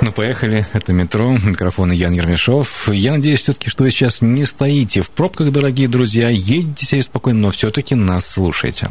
Ну, 0.00 0.12
поехали. 0.12 0.66
Это 0.72 0.92
метро. 0.92 1.38
Микрофон 1.42 1.90
Ян 1.90 2.12
Ермешов. 2.12 2.88
Я 2.88 3.12
надеюсь 3.12 3.40
все-таки, 3.40 3.70
что 3.70 3.84
вы 3.84 3.90
сейчас 3.90 4.20
не 4.20 4.44
стоите 4.44 5.00
в 5.00 5.10
пробках, 5.10 5.50
дорогие 5.52 5.88
друзья. 5.88 6.28
Едете 6.28 6.84
себе 6.84 7.02
спокойно, 7.02 7.40
но 7.40 7.50
все-таки 7.50 7.94
нас 7.94 8.26
слушайте. 8.26 8.90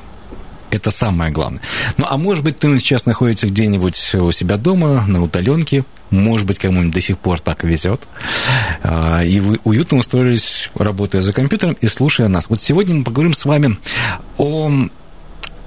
Это 0.71 0.91
самое 0.91 1.31
главное. 1.31 1.61
Ну, 1.97 2.05
а 2.09 2.17
может 2.17 2.43
быть, 2.43 2.59
ты 2.59 2.79
сейчас 2.79 3.05
находится 3.05 3.47
где-нибудь 3.47 4.15
у 4.15 4.31
себя 4.31 4.57
дома, 4.57 5.05
на 5.07 5.23
удаленке, 5.23 5.85
может 6.09 6.47
быть, 6.47 6.57
кому-нибудь 6.59 6.93
до 6.93 7.01
сих 7.01 7.17
пор 7.17 7.39
так 7.39 7.63
везет. 7.63 8.07
А, 8.83 9.23
и 9.23 9.39
вы 9.39 9.59
уютно 9.63 9.99
устроились, 9.99 10.71
работая 10.75 11.21
за 11.21 11.33
компьютером 11.33 11.77
и 11.79 11.87
слушая 11.87 12.27
нас. 12.27 12.45
Вот 12.49 12.61
сегодня 12.61 12.95
мы 12.95 13.03
поговорим 13.03 13.33
с 13.33 13.45
вами 13.45 13.77
о 14.37 14.71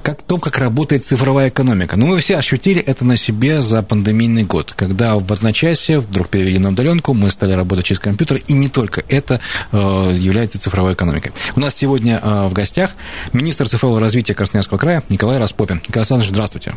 как 0.08 0.22
том, 0.22 0.40
как 0.40 0.56
работает 0.56 1.04
цифровая 1.04 1.50
экономика. 1.50 1.96
Ну, 1.96 2.06
мы 2.06 2.20
все 2.20 2.38
ощутили 2.38 2.80
это 2.80 3.04
на 3.04 3.14
себе 3.14 3.60
за 3.60 3.82
пандемийный 3.82 4.44
год, 4.44 4.72
когда 4.74 5.16
в 5.16 5.30
одночасье 5.30 5.98
вдруг 5.98 6.30
перевели 6.30 6.58
на 6.58 6.70
удаленку, 6.70 7.12
мы 7.12 7.30
стали 7.30 7.52
работать 7.52 7.84
через 7.84 8.00
компьютер, 8.00 8.40
и 8.46 8.54
не 8.54 8.70
только 8.70 9.04
это 9.06 9.42
э, 9.70 9.76
является 9.76 10.58
цифровой 10.58 10.94
экономикой. 10.94 11.32
У 11.56 11.60
нас 11.60 11.74
сегодня 11.74 12.18
э, 12.22 12.46
в 12.46 12.54
гостях 12.54 12.92
министр 13.34 13.68
цифрового 13.68 14.00
развития 14.00 14.32
Красноярского 14.32 14.78
края 14.78 15.02
Николай 15.10 15.36
Распопин. 15.36 15.82
Николай 15.86 16.04
Александрович, 16.04 16.30
здравствуйте. 16.30 16.74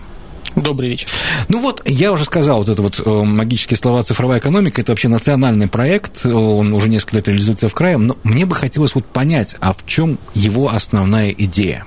Добрый 0.57 0.89
вечер. 0.89 1.07
Ну 1.47 1.61
вот, 1.61 1.81
я 1.85 2.11
уже 2.11 2.25
сказал, 2.25 2.57
вот 2.57 2.67
это 2.67 2.81
вот 2.81 2.99
э, 2.99 3.09
магические 3.09 3.77
слова 3.77 4.03
«цифровая 4.03 4.39
экономика»– 4.39 4.81
это 4.83 4.91
вообще 4.91 5.07
национальный 5.07 5.69
проект, 5.69 6.25
он 6.25 6.73
уже 6.73 6.89
несколько 6.89 7.15
лет 7.15 7.29
реализуется 7.29 7.69
в 7.69 7.73
крае, 7.73 7.97
но 7.97 8.17
мне 8.23 8.45
бы 8.45 8.57
хотелось 8.57 8.93
вот 8.93 9.05
понять, 9.05 9.55
а 9.61 9.71
в 9.71 9.85
чем 9.85 10.19
его 10.33 10.69
основная 10.69 11.29
идея? 11.29 11.85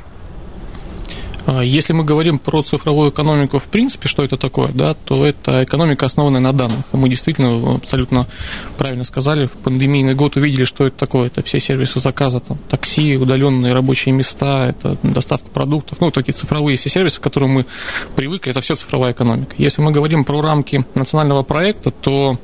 А, 1.46 1.60
если 1.62 1.92
мы 1.92 2.04
говорим 2.04 2.38
про 2.38 2.62
цифровую 2.62 3.10
экономику 3.10 3.58
в 3.58 3.64
принципе, 3.64 4.08
что 4.08 4.24
это 4.24 4.36
такое, 4.36 4.68
да, 4.72 4.94
то 4.94 5.26
это 5.26 5.64
экономика, 5.64 6.06
основанная 6.06 6.40
на 6.40 6.52
данных. 6.52 6.84
Мы 6.92 7.08
действительно 7.08 7.74
абсолютно 7.74 8.26
правильно 8.78 9.04
сказали, 9.04 9.46
в 9.46 9.52
пандемийный 9.52 10.14
год 10.14 10.36
увидели, 10.36 10.64
что 10.64 10.86
это 10.86 10.96
такое. 10.96 11.26
Это 11.26 11.42
все 11.42 11.60
сервисы 11.60 12.00
заказа, 12.00 12.40
там, 12.40 12.58
такси, 12.68 13.16
удаленные 13.16 13.72
рабочие 13.72 14.14
места, 14.14 14.68
это 14.68 14.96
доставка 15.02 15.48
продуктов, 15.50 16.00
ну, 16.00 16.10
такие 16.10 16.32
цифровые 16.32 16.76
все 16.76 16.88
сервисы, 16.88 17.20
к 17.20 17.22
которым 17.22 17.50
мы 17.50 17.66
привыкли, 18.16 18.50
это 18.50 18.60
все 18.60 18.74
цифровая 18.74 19.12
экономика. 19.12 19.54
Если 19.58 19.82
мы 19.82 19.92
говорим 19.92 20.24
про 20.24 20.40
рамки 20.40 20.84
национального 20.94 21.42
проекта, 21.42 21.90
то 21.90 22.38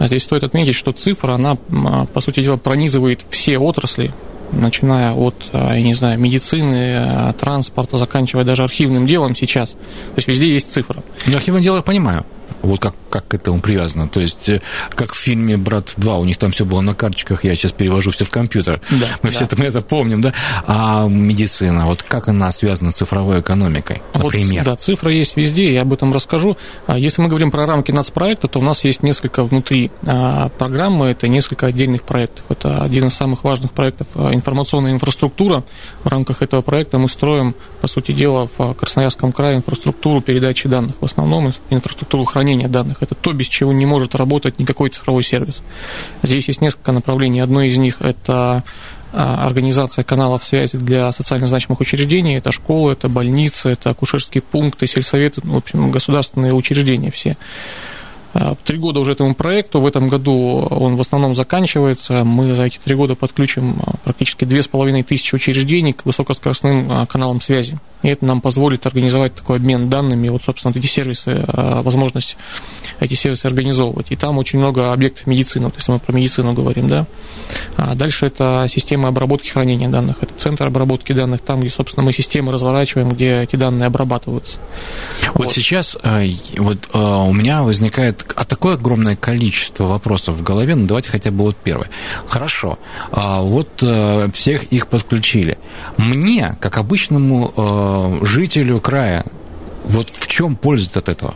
здесь 0.00 0.24
стоит 0.24 0.44
отметить, 0.44 0.74
что 0.74 0.92
цифра, 0.92 1.34
она, 1.34 1.56
а, 1.72 2.06
по 2.06 2.20
сути 2.20 2.42
дела, 2.42 2.56
пронизывает 2.56 3.24
все 3.30 3.58
отрасли 3.58 4.12
начиная 4.52 5.12
от, 5.12 5.34
а, 5.52 5.74
я 5.74 5.82
не 5.82 5.94
знаю, 5.94 6.18
медицины, 6.18 6.96
а, 6.96 7.32
транспорта, 7.32 7.98
заканчивая 7.98 8.44
даже 8.44 8.62
архивным 8.62 9.06
делом 9.06 9.36
сейчас. 9.36 9.70
То 9.70 10.16
есть 10.16 10.28
везде 10.28 10.52
есть 10.52 10.72
цифра. 10.72 11.02
Ну, 11.26 11.36
архивное 11.36 11.62
дело 11.62 11.76
я 11.76 11.82
понимаю 11.82 12.24
вот 12.62 12.80
как, 12.80 12.94
как 13.08 13.28
к 13.28 13.34
этому 13.34 13.60
привязано. 13.60 14.08
То 14.08 14.20
есть, 14.20 14.48
э, 14.48 14.60
как 14.90 15.14
в 15.14 15.18
фильме 15.18 15.56
«Брат 15.56 15.94
2», 15.96 16.20
у 16.20 16.24
них 16.24 16.38
там 16.38 16.50
все 16.50 16.64
было 16.64 16.80
на 16.80 16.94
карточках, 16.94 17.44
я 17.44 17.54
сейчас 17.54 17.72
перевожу 17.72 18.10
все 18.10 18.24
в 18.24 18.30
компьютер. 18.30 18.80
Да, 18.90 19.06
мы 19.22 19.30
да. 19.30 19.34
все 19.34 19.44
это, 19.44 19.58
мы 19.58 19.64
это 19.64 19.80
помним, 19.80 20.20
да? 20.20 20.32
А 20.66 21.06
медицина, 21.06 21.86
вот 21.86 22.02
как 22.02 22.28
она 22.28 22.52
связана 22.52 22.90
с 22.90 22.96
цифровой 22.96 23.40
экономикой, 23.40 24.02
например? 24.14 24.64
Вот, 24.64 24.72
да, 24.72 24.76
цифра 24.76 25.12
есть 25.12 25.36
везде, 25.36 25.72
я 25.72 25.82
об 25.82 25.92
этом 25.92 26.12
расскажу. 26.12 26.56
А 26.86 26.98
если 26.98 27.22
мы 27.22 27.28
говорим 27.28 27.50
про 27.50 27.66
рамки 27.66 27.92
нацпроекта, 27.92 28.48
то 28.48 28.58
у 28.58 28.62
нас 28.62 28.84
есть 28.84 29.02
несколько 29.02 29.42
внутри 29.44 29.90
а, 30.06 30.48
программы, 30.50 31.06
это 31.06 31.28
несколько 31.28 31.66
отдельных 31.66 32.02
проектов. 32.02 32.44
Это 32.48 32.82
один 32.82 33.06
из 33.06 33.14
самых 33.14 33.44
важных 33.44 33.72
проектов 33.72 34.08
информационная 34.16 34.92
инфраструктура. 34.92 35.64
В 36.04 36.08
рамках 36.08 36.42
этого 36.42 36.62
проекта 36.62 36.98
мы 36.98 37.08
строим, 37.08 37.54
по 37.80 37.88
сути 37.88 38.12
дела, 38.12 38.48
в 38.58 38.74
Красноярском 38.74 39.32
крае 39.32 39.56
инфраструктуру 39.56 40.20
передачи 40.20 40.68
данных, 40.68 40.96
в 41.00 41.04
основном 41.04 41.52
инфраструктуру 41.70 42.24
хранения 42.24 42.68
данных. 42.68 42.98
Это 43.00 43.14
то, 43.14 43.32
без 43.32 43.46
чего 43.46 43.72
не 43.72 43.86
может 43.86 44.14
работать 44.14 44.58
никакой 44.58 44.90
цифровой 44.90 45.22
сервис. 45.22 45.62
Здесь 46.22 46.48
есть 46.48 46.60
несколько 46.60 46.92
направлений. 46.92 47.40
Одно 47.40 47.62
из 47.62 47.76
них– 47.78 47.96
это 48.00 48.64
а, 49.12 49.46
организация 49.46 50.04
каналов 50.04 50.44
связи 50.44 50.76
для 50.76 51.10
социально 51.12 51.46
значимых 51.46 51.80
учреждений. 51.80 52.36
Это 52.36 52.52
школы, 52.52 52.92
это 52.92 53.08
больницы, 53.08 53.70
это 53.70 53.90
акушерские 53.90 54.42
пункты, 54.42 54.86
сельсоветы, 54.86 55.40
ну, 55.42 55.54
в 55.54 55.56
общем, 55.58 55.90
государственные 55.90 56.54
учреждения 56.54 57.10
все. 57.10 57.36
А, 58.32 58.54
три 58.64 58.78
года 58.78 59.00
уже 59.00 59.12
этому 59.12 59.34
проекту, 59.34 59.80
в 59.80 59.86
этом 59.86 60.08
году 60.08 60.66
он 60.70 60.96
в 60.96 61.00
основном 61.00 61.34
заканчивается. 61.34 62.24
Мы 62.24 62.54
за 62.54 62.64
эти 62.64 62.78
три 62.78 62.94
года 62.94 63.14
подключим 63.14 63.80
а, 63.84 63.96
практически 64.04 64.44
две 64.44 64.62
с 64.62 64.68
половиной 64.68 65.02
тысячи 65.02 65.34
учреждений 65.34 65.92
к 65.92 66.04
высокоскоростным 66.04 67.06
каналам 67.06 67.40
связи. 67.40 67.78
И 68.02 68.08
это 68.08 68.24
нам 68.24 68.40
позволит 68.40 68.86
организовать 68.86 69.34
такой 69.34 69.56
обмен 69.56 69.90
данными, 69.90 70.28
вот, 70.28 70.42
собственно, 70.42 70.72
эти 70.74 70.86
сервисы, 70.86 71.44
а, 71.46 71.82
возможность 71.82 72.36
эти 72.98 73.14
сервисы 73.14 73.46
организовывать. 73.46 74.06
И 74.10 74.16
там 74.16 74.38
очень 74.38 74.58
много 74.58 74.92
объектов 74.92 75.26
медицины, 75.26 75.66
вот 75.66 75.74
если 75.76 75.92
мы 75.92 75.98
про 75.98 76.12
медицину 76.12 76.52
говорим, 76.54 76.88
да. 76.88 77.06
А 77.76 77.94
дальше 77.94 78.26
это 78.26 78.66
система 78.70 79.08
обработки 79.08 79.48
и 79.48 79.50
хранения 79.50 79.88
данных, 79.88 80.16
это 80.22 80.32
центр 80.36 80.66
обработки 80.66 81.12
данных, 81.12 81.42
там, 81.42 81.60
где, 81.60 81.70
собственно, 81.70 82.04
мы 82.04 82.12
системы 82.12 82.52
разворачиваем, 82.52 83.10
где 83.10 83.42
эти 83.42 83.56
данные 83.56 83.88
обрабатываются. 83.88 84.58
Вот, 85.34 85.46
вот. 85.46 85.54
сейчас 85.54 85.96
а, 86.02 86.22
вот, 86.56 86.88
а, 86.92 87.24
у 87.24 87.32
меня 87.32 87.62
возникает 87.62 88.19
а 88.36 88.44
такое 88.44 88.74
огромное 88.74 89.16
количество 89.16 89.84
вопросов 89.84 90.36
в 90.36 90.42
голове, 90.42 90.74
ну 90.74 90.86
давайте 90.86 91.08
хотя 91.08 91.30
бы 91.30 91.44
вот 91.44 91.56
первый. 91.56 91.88
Хорошо, 92.26 92.78
вот 93.12 93.82
всех 94.34 94.64
их 94.64 94.86
подключили. 94.86 95.58
Мне, 95.96 96.56
как 96.60 96.78
обычному 96.78 97.52
Э, 97.56 98.18
жителю 98.22 98.80
края. 98.80 99.24
Вот 99.84 100.10
в 100.10 100.26
чем 100.26 100.56
польза 100.56 100.98
от 100.98 101.08
этого? 101.08 101.34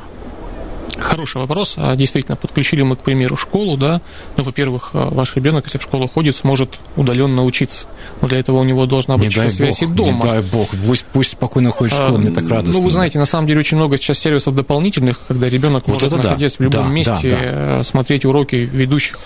Хороший 0.99 1.39
вопрос. 1.39 1.75
А, 1.77 1.97
действительно, 1.97 2.37
подключили 2.37 2.83
мы, 2.83 2.97
к 2.97 3.01
примеру, 3.01 3.37
школу, 3.37 3.77
да. 3.77 4.01
Ну, 4.37 4.45
во-первых, 4.45 4.91
а, 4.93 5.09
ваш 5.11 5.35
ребенок, 5.37 5.65
если 5.65 5.79
в 5.79 5.83
школу 5.83 6.07
ходит, 6.07 6.37
сможет 6.37 6.79
удаленно 6.97 7.45
учиться. 7.45 7.87
Но 8.21 8.29
для 8.29 8.39
этого 8.39 8.59
у 8.59 8.65
него 8.65 8.87
должна 8.87 9.17
быть 9.17 9.31
еще 9.31 9.49
связь 9.49 9.81
бог, 9.81 9.91
и 9.91 9.93
дома. 9.93 10.13
Не 10.13 10.23
дай 10.23 10.43
бог, 10.43 10.69
пусть, 10.87 11.05
пусть 11.13 11.33
спокойно 11.33 11.71
ходит 11.71 11.95
в 11.95 11.97
школу, 11.97 12.17
а, 12.17 12.19
мне 12.19 12.31
так 12.31 12.49
радостно. 12.49 12.81
Ну, 12.81 12.85
вы 12.85 12.91
знаете, 12.91 13.19
на 13.19 13.25
самом 13.25 13.47
деле 13.47 13.61
очень 13.61 13.77
много 13.77 13.97
сейчас 13.97 14.19
сервисов 14.19 14.55
дополнительных, 14.55 15.21
когда 15.27 15.49
ребенок 15.49 15.89
вот 15.89 16.03
может 16.03 16.13
находиться 16.13 16.59
да. 16.59 16.63
в 16.63 16.73
любом 16.73 16.87
да, 16.89 16.93
месте, 16.93 17.31
да, 17.31 17.77
да. 17.77 17.83
смотреть 17.83 18.25
уроки 18.25 18.57
ведущих 18.57 19.19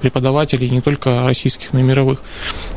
преподавателей, 0.00 0.68
не 0.70 0.80
только 0.80 1.24
российских, 1.24 1.72
но 1.72 1.80
и 1.80 1.82
мировых. 1.82 2.20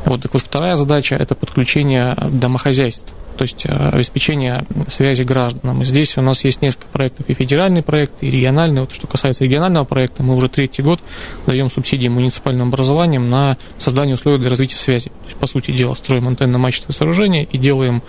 Вот 0.06 0.22
так 0.22 0.34
вот 0.34 0.42
вторая 0.42 0.76
задача– 0.76 1.16
это 1.20 1.36
подключение 1.36 2.16
домохозяйств 2.32 3.14
то 3.38 3.44
есть 3.44 3.66
э, 3.66 3.70
обеспечение 3.70 4.66
связи 4.88 5.22
гражданам. 5.22 5.82
И 5.82 5.86
здесь 5.86 6.18
у 6.18 6.22
нас 6.22 6.44
есть 6.44 6.62
несколько 6.62 6.88
проектов, 6.88 7.30
и 7.30 7.34
федеральный 7.34 7.84
проект, 7.84 8.14
и 8.22 8.32
региональный. 8.32 8.82
Вот 8.82 8.92
что 8.92 9.08
касается 9.08 9.44
регионального 9.44 9.86
проекта, 9.86 10.24
мы 10.24 10.36
уже 10.36 10.50
третий 10.50 10.82
год 10.82 11.00
даем 11.46 11.70
субсидии 11.70 12.08
муниципальным 12.08 12.70
образованиям 12.70 13.30
на 13.30 13.58
создание 13.78 14.16
условий 14.16 14.40
для 14.40 14.50
развития 14.50 14.76
связи. 14.76 15.10
То 15.10 15.26
есть, 15.26 15.38
по 15.38 15.48
сути 15.48 15.72
дела, 15.72 15.94
строим 15.94 16.28
антенно-мачтовые 16.28 16.96
сооружения 16.96 17.44
и 17.44 17.58
делаем 17.58 18.02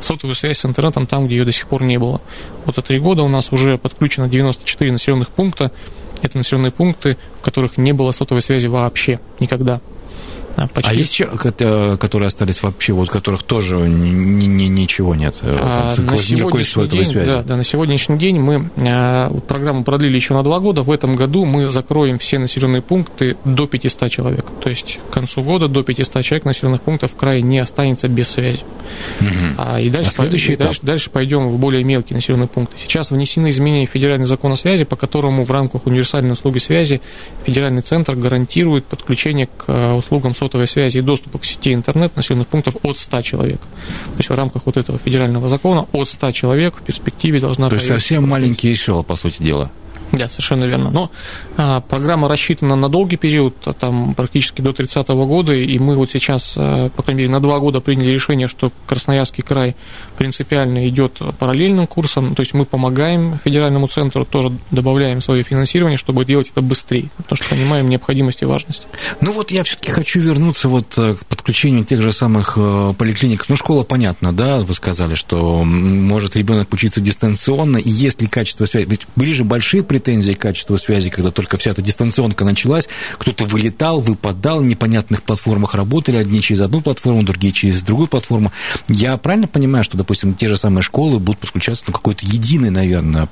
сотовую 0.00 0.34
связь 0.34 0.58
с 0.58 0.64
интернетом 0.64 1.06
там, 1.06 1.26
где 1.26 1.36
ее 1.36 1.44
до 1.44 1.52
сих 1.52 1.66
пор 1.66 1.82
не 1.82 1.98
было. 1.98 2.20
Вот 2.64 2.76
за 2.76 2.82
три 2.82 3.00
года 3.00 3.22
у 3.22 3.28
нас 3.28 3.52
уже 3.52 3.78
подключено 3.78 4.28
94 4.28 4.92
населенных 4.92 5.28
пункта. 5.28 5.72
Это 6.22 6.38
населенные 6.38 6.70
пункты, 6.70 7.16
в 7.40 7.42
которых 7.42 7.76
не 7.76 7.92
было 7.92 8.12
сотовой 8.12 8.40
связи 8.40 8.68
вообще 8.68 9.20
никогда. 9.40 9.80
А 10.56 10.66
почти... 10.68 10.90
А 10.90 10.94
есть 10.94 11.20
э, 11.20 11.96
которые 11.98 12.28
остались 12.28 12.62
вообще, 12.62 12.94
вот 12.94 13.10
которых 13.10 13.42
тоже 13.42 13.76
ни, 13.76 14.46
ни, 14.46 14.64
ничего 14.64 15.14
нет? 15.14 15.36
Э, 15.42 15.58
а, 15.60 15.94
на 16.00 16.16
сегодняшний 16.16 16.86
день, 16.88 17.04
связи? 17.04 17.30
Да, 17.30 17.42
да, 17.42 17.56
на 17.56 17.64
сегодняшний 17.64 18.18
день 18.18 18.40
мы 18.40 18.70
э, 18.76 19.30
программу 19.46 19.84
продлили 19.84 20.16
еще 20.16 20.32
на 20.32 20.42
два 20.42 20.58
года. 20.58 20.82
В 20.82 20.90
этом 20.90 21.14
году 21.14 21.44
мы 21.44 21.68
закроем 21.68 22.18
все 22.18 22.38
населенные 22.38 22.80
пункты 22.80 23.36
до 23.44 23.66
500 23.66 24.10
человек. 24.10 24.46
То 24.62 24.70
есть 24.70 24.98
к 25.10 25.12
концу 25.12 25.42
года 25.42 25.68
до 25.68 25.82
500 25.82 26.24
человек 26.24 26.46
населенных 26.46 26.80
пунктов 26.80 27.12
в 27.12 27.16
крае 27.16 27.42
не 27.42 27.58
останется 27.58 28.08
без 28.08 28.28
связи. 28.28 28.60
Угу. 29.20 29.54
А, 29.58 29.80
и 29.80 29.90
дальше, 29.90 30.10
а 30.10 30.22
следующий 30.22 30.52
и 30.52 30.56
дальше, 30.56 30.80
дальше 30.82 31.10
пойдем 31.10 31.48
в 31.48 31.58
более 31.58 31.84
мелкие 31.84 32.16
населенные 32.16 32.48
пункты. 32.48 32.76
Сейчас 32.78 33.10
внесены 33.10 33.50
изменения 33.50 33.86
в 33.86 33.90
федеральный 33.90 34.26
закон 34.26 34.52
о 34.52 34.56
связи, 34.56 34.84
по 34.84 34.96
которому 34.96 35.44
в 35.44 35.50
рамках 35.50 35.86
универсальной 35.86 36.32
услуги 36.32 36.58
связи 36.58 37.00
федеральный 37.44 37.82
центр 37.82 38.14
гарантирует 38.14 38.84
подключение 38.84 39.48
к 39.56 39.94
услугам 39.96 40.34
сотовой 40.34 40.66
связи 40.66 40.98
и 40.98 41.00
доступа 41.00 41.38
к 41.38 41.44
сети 41.44 41.72
интернет 41.72 42.16
населенных 42.16 42.48
пунктов 42.48 42.76
от 42.82 42.98
100 42.98 43.22
человек. 43.22 43.60
То 43.60 44.18
есть 44.18 44.30
в 44.30 44.34
рамках 44.34 44.66
вот 44.66 44.76
этого 44.76 44.98
федерального 44.98 45.48
закона 45.48 45.86
от 45.92 46.08
100 46.08 46.32
человек 46.32 46.74
в 46.76 46.82
перспективе 46.82 47.40
должна... 47.40 47.68
То 47.68 47.76
есть 47.76 47.86
совсем 47.86 48.28
маленькие 48.28 48.74
села, 48.74 49.02
по 49.02 49.16
сути 49.16 49.42
дела. 49.42 49.70
Да, 50.12 50.28
совершенно 50.28 50.64
верно. 50.64 50.90
Но 50.90 51.10
а, 51.56 51.80
программа 51.80 52.28
рассчитана 52.28 52.76
на 52.76 52.88
долгий 52.88 53.16
период, 53.16 53.56
а, 53.64 53.72
там 53.72 54.14
практически 54.14 54.60
до 54.60 54.72
30 54.72 55.08
-го 55.08 55.26
года, 55.26 55.52
и 55.52 55.78
мы 55.78 55.94
вот 55.94 56.10
сейчас, 56.10 56.54
а, 56.56 56.88
по 56.90 57.02
крайней 57.02 57.22
мере, 57.22 57.32
на 57.32 57.40
два 57.40 57.58
года 57.58 57.80
приняли 57.80 58.10
решение, 58.10 58.48
что 58.48 58.70
Красноярский 58.86 59.42
край 59.42 59.74
принципиально 60.16 60.88
идет 60.88 61.20
параллельным 61.38 61.86
курсом, 61.86 62.34
то 62.34 62.40
есть 62.40 62.54
мы 62.54 62.64
помогаем 62.64 63.38
федеральному 63.44 63.88
центру, 63.88 64.24
тоже 64.24 64.52
добавляем 64.70 65.20
свое 65.22 65.42
финансирование, 65.42 65.98
чтобы 65.98 66.24
делать 66.24 66.50
это 66.50 66.62
быстрее, 66.62 67.10
потому 67.16 67.36
что 67.36 67.48
понимаем 67.54 67.88
необходимость 67.88 68.42
и 68.42 68.46
важность. 68.46 68.82
Ну 69.20 69.32
вот 69.32 69.50
я 69.50 69.64
все-таки 69.64 69.90
хочу 69.90 70.20
вернуться 70.20 70.68
вот 70.68 70.96
э, 70.96 71.14
к 71.14 71.26
подключению 71.26 71.84
тех 71.84 72.00
же 72.00 72.12
самых 72.12 72.54
э, 72.56 72.94
поликлиник. 72.96 73.48
Ну, 73.48 73.56
школа, 73.56 73.82
понятно, 73.82 74.32
да, 74.32 74.60
вы 74.60 74.74
сказали, 74.74 75.14
что 75.14 75.64
может 75.64 76.36
ребенок 76.36 76.72
учиться 76.72 77.00
дистанционно, 77.00 77.78
и 77.78 77.90
если 77.90 78.26
качество 78.26 78.66
связи... 78.66 78.86
Ведь 78.88 79.06
были 79.16 79.32
же 79.32 79.44
большие 79.44 79.82
претензии 79.96 80.32
к 80.34 80.38
качеству 80.38 80.76
связи, 80.76 81.08
когда 81.08 81.30
только 81.30 81.56
вся 81.56 81.70
эта 81.70 81.80
дистанционка 81.80 82.44
началась, 82.44 82.86
кто-то 83.16 83.44
вылетал, 83.44 84.00
выпадал, 84.00 84.60
на 84.60 84.66
непонятных 84.66 85.22
платформах 85.22 85.74
работали, 85.74 86.18
одни 86.18 86.42
через 86.42 86.60
одну 86.60 86.82
платформу, 86.82 87.22
другие 87.22 87.52
через 87.52 87.82
другую 87.82 88.08
платформу. 88.08 88.52
Я 88.88 89.16
правильно 89.16 89.48
понимаю, 89.48 89.84
что, 89.84 89.96
допустим, 89.96 90.34
те 90.34 90.48
же 90.48 90.56
самые 90.58 90.82
школы 90.82 91.18
будут 91.18 91.40
подключаться 91.40 91.84
на 91.86 91.94
какой-то 91.94 92.26
единый, 92.26 92.68
наверное, 92.68 93.28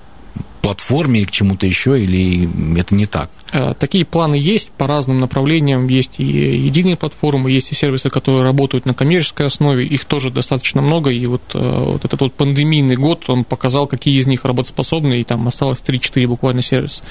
платформе 0.64 1.20
или 1.20 1.26
к 1.26 1.30
чему-то 1.30 1.66
еще, 1.66 2.02
или 2.02 2.48
это 2.78 2.94
не 2.94 3.04
так? 3.04 3.28
Э, 3.52 3.74
такие 3.78 4.06
планы 4.06 4.34
есть 4.34 4.72
по 4.72 4.86
разным 4.86 5.18
направлениям. 5.18 5.86
Есть 5.88 6.18
и 6.18 6.24
единые 6.24 6.96
платформы, 6.96 7.50
есть 7.50 7.70
и 7.70 7.74
сервисы, 7.74 8.08
которые 8.08 8.42
работают 8.42 8.86
на 8.86 8.94
коммерческой 8.94 9.46
основе. 9.46 9.84
Их 9.84 10.06
тоже 10.06 10.30
достаточно 10.30 10.80
много. 10.80 11.10
И 11.10 11.26
вот, 11.26 11.42
э, 11.52 11.58
вот 11.58 12.04
этот 12.04 12.20
вот 12.20 12.32
пандемийный 12.32 12.96
год, 12.96 13.24
он 13.28 13.44
показал, 13.44 13.86
какие 13.86 14.18
из 14.18 14.26
них 14.26 14.44
работоспособны, 14.46 15.20
и 15.20 15.24
там 15.24 15.46
осталось 15.46 15.80
3-4 15.86 16.26
буквально 16.26 16.62
сервиса. 16.62 17.02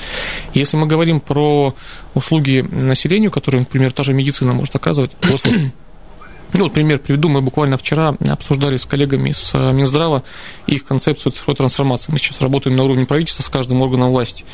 Если 0.56 0.76
мы 0.76 0.88
говорим 0.88 1.20
про 1.20 1.76
услуги 2.16 2.66
населению, 2.72 3.30
которые, 3.30 3.62
например, 3.62 3.92
та 3.92 4.02
же 4.02 4.14
медицина 4.14 4.54
может 4.54 4.76
оказывать, 4.76 5.12
просто 5.22 5.52
ну, 6.54 6.64
вот 6.66 6.74
пример 6.74 7.00
приведу. 7.00 7.30
Мы 7.30 7.42
буквально 7.42 7.78
вчера 7.78 8.16
обсуждали 8.30 8.78
с 8.78 8.86
коллегами 8.86 9.32
с 9.32 9.54
э, 9.54 9.72
Минздрава 9.72 10.24
их 10.68 10.86
концепцию 10.86 11.32
цифровой 11.32 11.58
трансформации. 11.58 12.12
Мы 12.12 12.20
сейчас 12.20 12.42
работаем 12.42 12.76
на 12.76 12.84
уровне 12.84 13.06
правительства 13.06 13.44
с 13.44 13.50
каждым 13.50 13.82
органом 13.82 14.12
власти. 14.12 14.46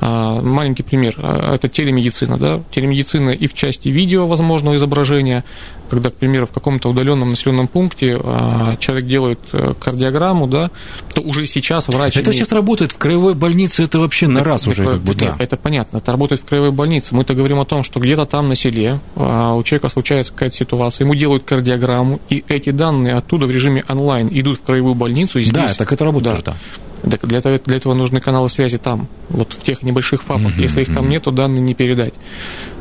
А, 0.00 0.40
маленький 0.40 0.82
пример. 0.82 1.14
А, 1.18 1.54
это 1.54 1.68
телемедицина. 1.68 2.38
Да? 2.38 2.60
Телемедицина 2.74 3.30
и 3.30 3.46
в 3.46 3.54
части 3.54 3.88
видео 3.88 4.26
возможного 4.26 4.76
изображения, 4.76 5.44
когда, 5.90 6.10
к 6.10 6.14
примеру, 6.14 6.46
в 6.46 6.52
каком-то 6.52 6.88
удаленном 6.88 7.30
населенном 7.30 7.68
пункте 7.68 8.18
а, 8.22 8.76
человек 8.78 9.06
делает 9.06 9.40
э, 9.52 9.74
кардиограмму, 9.78 10.46
да, 10.46 10.70
то 11.12 11.20
уже 11.20 11.46
сейчас 11.46 11.88
врач... 11.88 12.16
Это 12.16 12.30
имеет... 12.30 12.36
сейчас 12.36 12.52
работает 12.52 12.92
в 12.92 12.96
краевой 12.96 13.34
больнице, 13.34 13.84
это 13.84 13.98
вообще 13.98 14.26
на 14.26 14.42
раз 14.42 14.66
уже 14.66 14.84
как 14.86 15.00
бы, 15.00 15.14
да. 15.14 15.36
Это 15.38 15.56
понятно, 15.56 15.98
это 15.98 16.12
работает 16.12 16.40
в 16.40 16.44
краевой 16.44 16.70
больнице. 16.70 17.14
Мы-то 17.14 17.34
говорим 17.34 17.58
о 17.58 17.64
том, 17.64 17.82
что 17.82 18.00
где-то 18.00 18.24
там 18.24 18.48
на 18.48 18.54
селе 18.54 19.00
у 19.16 19.62
человека 19.64 19.88
случается 19.88 20.32
какая-то 20.32 20.56
ситуация, 20.56 21.04
ему 21.04 21.14
делают 21.14 21.44
кардиограмму, 21.44 22.20
и 22.28 22.44
эти 22.48 22.70
данные 22.70 23.16
оттуда 23.16 23.46
в 23.46 23.50
режиме 23.50 23.84
онлайн 23.88 24.28
идут 24.30 24.58
в 24.58 24.62
краевую 24.62 24.94
больницу. 24.94 25.40
И 25.40 25.42
здесь... 25.42 25.70
Да, 25.70 25.74
так 25.74 25.92
это 25.92 26.04
работает, 26.04 26.44
да. 26.44 26.52
да. 26.52 26.56
Для 27.02 27.18
для 27.40 27.76
этого 27.76 27.94
нужны 27.94 28.20
каналы 28.20 28.48
связи 28.48 28.78
там, 28.78 29.08
вот 29.28 29.52
в 29.52 29.62
тех 29.62 29.82
небольших 29.82 30.22
фапах. 30.22 30.56
Mm-hmm. 30.56 30.62
Если 30.62 30.82
их 30.82 30.94
там 30.94 31.08
нет, 31.08 31.24
то 31.24 31.30
данные 31.30 31.60
не 31.60 31.74
передать. 31.74 32.14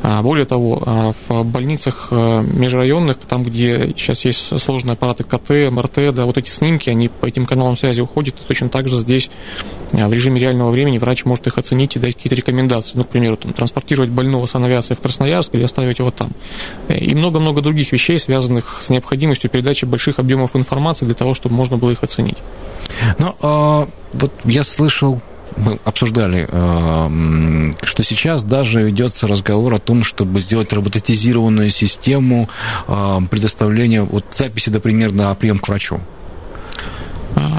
А, 0.02 0.22
более 0.22 0.46
того, 0.46 0.82
а, 0.86 1.14
в 1.28 1.44
больницах 1.44 2.08
а, 2.12 2.42
межрайонных, 2.42 3.18
там, 3.18 3.44
где 3.44 3.94
сейчас 3.98 4.24
есть 4.26 4.60
сложные 4.60 4.94
аппараты 4.94 5.24
КТ, 5.24 5.72
МРТ, 5.72 6.14
да, 6.14 6.26
вот 6.26 6.38
эти 6.38 6.50
снимки, 6.50 6.90
они 6.90 7.10
по 7.10 7.26
этим 7.26 7.46
каналам 7.46 7.78
связи 7.78 8.02
уходят, 8.02 8.36
и 8.36 8.48
точно 8.48 8.70
так 8.70 8.88
же 8.88 9.00
здесь 9.00 9.30
в 9.92 10.14
режиме 10.14 10.40
реального 10.40 10.70
времени 10.70 11.00
врач 11.00 11.26
может 11.26 11.48
их 11.48 11.58
оценить 11.58 11.96
и 11.96 12.00
дать 12.00 12.16
какие-то 12.16 12.36
рекомендации. 12.36 12.92
Ну, 12.94 13.04
к 13.04 13.10
примеру, 13.10 13.38
там, 13.38 13.54
транспортировать 13.54 14.10
больного 14.12 14.46
с 14.46 14.56
анавиацией 14.56 14.96
в 14.96 15.02
Красноярск 15.02 15.56
или 15.56 15.64
оставить 15.64 16.00
его 16.00 16.12
там. 16.12 16.30
И 16.88 17.16
много-много 17.16 17.62
других 17.62 17.92
вещей, 17.92 18.20
связанных 18.20 18.78
с 18.82 18.90
необходимостью 18.90 19.50
передачи 19.50 19.86
больших 19.86 20.20
объемов 20.20 20.56
информации 20.56 21.06
для 21.06 21.16
того, 21.16 21.34
чтобы 21.34 21.56
можно 21.56 21.78
было 21.78 21.92
их 21.92 22.04
оценить. 22.04 22.38
Ну, 23.18 23.36
а, 23.42 23.88
вот 24.14 24.32
я 24.46 24.64
слышал 24.64 25.22
мы 25.58 25.80
обсуждали, 25.84 26.48
а, 26.50 27.12
что 27.84 28.04
сейчас 28.04 28.44
даже 28.44 28.84
ведется 28.84 29.28
разговор 29.28 29.74
о 29.74 29.80
том, 29.80 30.04
чтобы 30.04 30.40
сделать 30.40 30.72
роботизированную 30.72 31.70
систему 31.70 32.50
а, 32.88 33.20
предоставления 33.30 34.04
вот 34.04 34.26
записи, 34.32 34.70
например, 34.70 35.12
на 35.12 35.34
прием 35.36 35.60
к 35.60 35.68
врачу. 35.68 36.00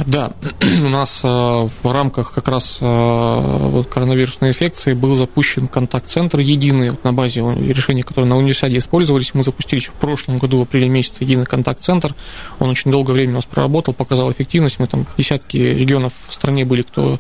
Да, 0.07 0.33
у 0.63 0.89
нас 0.89 1.21
а, 1.25 1.67
в 1.67 1.93
рамках 1.93 2.33
как 2.33 2.49
раз 2.49 2.79
а, 2.81 3.83
коронавирусной 3.85 4.51
инфекции 4.51 4.93
был 4.93 5.17
запущен 5.17 5.69
контакт-центр 5.69 6.41
единый 6.41 6.93
на 7.03 7.13
базе 7.13 7.41
решений, 7.41 8.03
которые 8.03 8.29
на 8.29 8.37
универсиаде 8.37 8.79
использовались. 8.79 9.35
Мы 9.35 9.43
запустили 9.43 9.81
еще 9.81 9.93
в 9.93 9.95
прошлом 9.95 10.39
году, 10.39 10.59
в 10.59 10.63
апреле 10.63 10.89
месяце, 10.89 11.17
единый 11.21 11.47
контакт-центр. 11.47 12.15
Он 12.59 12.71
очень 12.71 12.91
долгое 12.91 13.15
время 13.15 13.33
у 13.33 13.37
нас 13.37 13.47
проработал, 13.47 13.95
показал 13.95 14.31
эффективность. 14.33 14.79
Мы 14.79 14.87
там 14.87 15.07
десятки 15.17 15.57
регионов 15.57 16.13
в 16.29 16.35
стране 16.35 16.65
были, 16.65 16.83
кто 16.83 17.19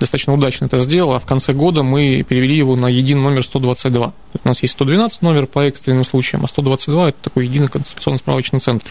достаточно 0.00 0.34
удачно 0.34 0.64
это 0.64 0.80
сделал, 0.80 1.12
а 1.12 1.18
в 1.18 1.26
конце 1.26 1.52
года 1.52 1.82
мы 1.82 2.22
перевели 2.22 2.56
его 2.56 2.74
на 2.74 2.86
единый 2.86 3.22
номер 3.22 3.44
122. 3.44 4.12
У 4.42 4.48
нас 4.48 4.62
есть 4.62 4.74
112 4.74 5.22
номер 5.22 5.46
по 5.46 5.60
экстренным 5.60 6.04
случаям, 6.04 6.44
а 6.44 6.48
122– 6.48 7.08
это 7.10 7.18
такой 7.22 7.46
единый 7.46 7.68
консультационно-справочный 7.68 8.60
центр. 8.60 8.88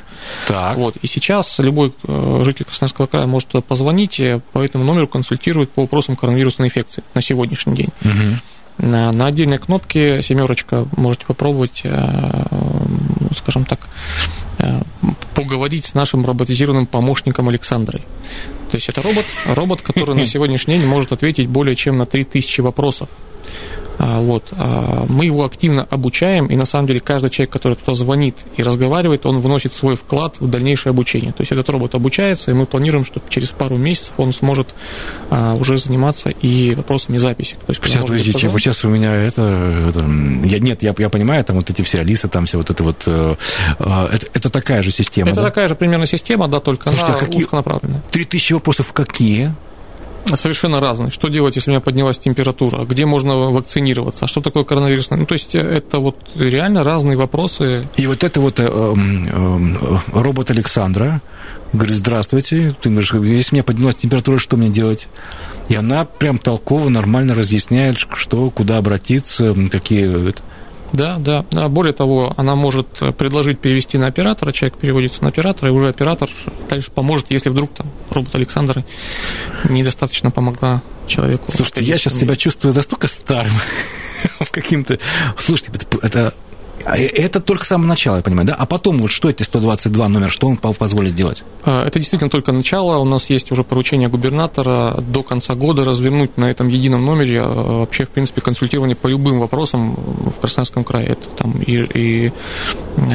Так. 0.47 0.77
Вот. 0.77 0.95
И 1.01 1.07
сейчас 1.07 1.59
любой 1.59 1.93
э, 2.03 2.41
житель 2.45 2.65
Красноярского 2.65 3.07
края 3.07 3.27
может 3.27 3.49
туда 3.49 3.61
позвонить, 3.61 4.21
по 4.53 4.59
этому 4.59 4.83
номеру 4.83 5.07
консультирует 5.07 5.71
по 5.71 5.81
вопросам 5.81 6.15
коронавирусной 6.15 6.67
инфекции 6.67 7.03
на 7.13 7.21
сегодняшний 7.21 7.75
день. 7.75 7.89
Угу. 8.03 8.87
На, 8.87 9.11
на 9.11 9.25
отдельной 9.25 9.57
кнопке 9.57 10.21
семерочка 10.21 10.87
можете 10.95 11.25
попробовать, 11.25 11.81
э, 11.83 12.43
скажем 13.35 13.65
так, 13.65 13.79
э, 14.59 14.81
поговорить 15.35 15.85
с 15.85 15.93
нашим 15.93 16.25
роботизированным 16.25 16.85
помощником 16.85 17.49
Александрой. 17.49 18.03
То 18.69 18.75
есть 18.75 18.89
это 18.89 19.01
робот, 19.01 19.25
робот, 19.45 19.81
который 19.81 20.15
на 20.15 20.25
сегодняшний 20.27 20.75
день 20.77 20.85
может 20.85 21.11
ответить 21.11 21.47
более 21.47 21.75
чем 21.75 21.97
на 21.97 22.05
3000 22.05 22.61
вопросов. 22.61 23.09
А, 23.99 24.21
вот. 24.21 24.45
А, 24.51 25.05
мы 25.09 25.25
его 25.25 25.43
активно 25.43 25.85
обучаем, 25.89 26.47
и 26.47 26.55
на 26.55 26.65
самом 26.65 26.87
деле 26.87 27.01
каждый 27.01 27.29
человек, 27.29 27.51
который 27.51 27.75
туда 27.75 27.93
звонит 27.93 28.35
и 28.55 28.63
разговаривает, 28.63 29.25
он 29.25 29.39
вносит 29.39 29.73
свой 29.73 29.95
вклад 29.95 30.35
в 30.39 30.49
дальнейшее 30.49 30.91
обучение. 30.91 31.33
То 31.33 31.41
есть 31.41 31.51
этот 31.51 31.69
робот 31.69 31.95
обучается, 31.95 32.49
и 32.51 32.53
мы 32.53 32.65
планируем, 32.65 33.03
что 33.03 33.21
через 33.27 33.49
пару 33.49 33.75
месяцев 33.75 34.13
он 34.15 34.31
сможет 34.31 34.69
а, 35.29 35.55
уже 35.55 35.77
заниматься 35.77 36.29
и 36.29 36.73
вопросами 36.75 37.17
записи. 37.17 37.55
То 37.65 37.71
есть, 37.71 37.83
сейчас, 37.83 38.05
подождите, 38.05 38.47
вот 38.47 38.59
сейчас 38.59 38.85
у 38.85 38.89
меня 38.89 39.13
это... 39.13 39.89
это 39.89 39.99
я, 40.45 40.59
нет, 40.59 40.81
я, 40.81 40.95
я 40.97 41.09
понимаю, 41.09 41.43
там 41.43 41.57
вот 41.57 41.69
эти 41.69 41.81
все 41.81 41.99
Алисы, 41.99 42.29
там 42.29 42.45
все 42.45 42.57
вот 42.57 42.69
это 42.69 42.83
вот... 42.83 43.03
Э, 43.05 43.35
это, 43.77 44.27
это 44.33 44.49
такая 44.49 44.81
же 44.81 44.91
система, 44.91 45.27
Это 45.27 45.41
да? 45.41 45.47
такая 45.47 45.67
же 45.67 45.75
примерно 45.75 46.05
система, 46.05 46.47
да, 46.47 46.61
только 46.61 46.89
Слушайте, 46.89 47.11
она 47.11 47.19
какие... 47.19 47.41
узконаправленная. 47.41 48.01
Три 48.11 48.23
тысячи 48.23 48.53
вопросов 48.53 48.93
какие? 48.93 49.53
Совершенно 50.35 50.79
разные. 50.79 51.09
Что 51.09 51.27
делать, 51.27 51.55
если 51.55 51.71
у 51.71 51.73
меня 51.73 51.81
поднялась 51.81 52.19
температура? 52.19 52.85
Где 52.85 53.05
можно 53.05 53.35
вакцинироваться? 53.35 54.25
А 54.25 54.27
что 54.27 54.41
такое 54.41 54.63
коронавирус? 54.63 55.09
Ну, 55.09 55.25
то 55.25 55.33
есть 55.33 55.55
э, 55.55 55.59
это 55.59 55.99
вот 55.99 56.17
реально 56.35 56.83
разные 56.83 57.17
вопросы. 57.17 57.83
И 57.95 58.05
вот 58.07 58.23
это 58.23 58.41
вот 58.41 58.59
э, 58.59 58.65
э, 58.65 59.97
робот 60.13 60.51
Александра 60.51 61.21
говорит, 61.73 61.95
здравствуйте, 61.95 62.75
ты 62.81 62.89
говоришь, 62.89 63.13
если 63.13 63.53
у 63.53 63.57
меня 63.57 63.63
поднялась 63.63 63.95
температура, 63.95 64.39
что 64.39 64.57
мне 64.57 64.69
делать? 64.69 65.07
И 65.67 65.75
она 65.75 66.05
прям 66.05 66.39
толково, 66.39 66.89
нормально 66.89 67.35
разъясняет, 67.35 67.97
что, 68.13 68.49
куда 68.49 68.77
обратиться, 68.77 69.55
какие... 69.71 70.33
Да, 70.93 71.17
да, 71.17 71.45
да. 71.51 71.69
Более 71.69 71.93
того, 71.93 72.33
она 72.37 72.55
может 72.55 72.87
предложить 73.17 73.59
перевести 73.59 73.97
на 73.97 74.07
оператора, 74.07 74.51
человек 74.51 74.77
переводится 74.77 75.23
на 75.23 75.29
оператора, 75.29 75.69
и 75.69 75.73
уже 75.73 75.89
оператор 75.89 76.29
дальше 76.69 76.91
поможет, 76.91 77.27
если 77.29 77.49
вдруг 77.49 77.73
там 77.73 77.87
робот 78.09 78.35
Александр 78.35 78.83
недостаточно 79.69 80.31
помогла 80.31 80.81
человеку. 81.07 81.51
Слушайте, 81.51 81.83
я 81.83 81.97
сейчас 81.97 82.17
себя 82.17 82.35
чувствую 82.35 82.73
настолько 82.73 83.07
старым 83.07 83.53
в 84.39 84.51
каким-то... 84.51 84.97
Слушайте, 85.37 85.71
это 86.01 86.19
э, 86.19 86.31
это 86.85 87.39
только 87.39 87.65
самое 87.65 87.89
начало, 87.89 88.17
я 88.17 88.21
понимаю, 88.21 88.47
да? 88.47 88.55
А 88.55 88.65
потом 88.65 88.99
вот 88.99 89.11
что 89.11 89.29
эти 89.29 89.43
122 89.43 90.07
номер, 90.09 90.29
что 90.29 90.47
он 90.47 90.57
позволит 90.57 91.15
делать? 91.15 91.43
А, 91.63 91.85
это 91.85 91.99
действительно 91.99 92.29
только 92.29 92.51
начало. 92.51 92.97
У 92.97 93.05
нас 93.05 93.29
есть 93.29 93.51
уже 93.51 93.63
поручение 93.63 94.09
губернатора 94.09 94.95
до 95.01 95.23
конца 95.23 95.55
года 95.55 95.83
развернуть 95.83 96.37
на 96.37 96.45
этом 96.45 96.67
едином 96.67 97.05
номере 97.05 97.41
а, 97.41 97.79
вообще, 97.79 98.05
в 98.05 98.09
принципе, 98.09 98.41
консультирование 98.41 98.95
по 98.95 99.07
любым 99.07 99.39
вопросам 99.39 99.95
в 99.95 100.39
Красноярском 100.39 100.83
крае. 100.83 101.07
Это 101.07 101.29
там 101.37 101.61
и, 101.61 101.87
и 101.93 102.31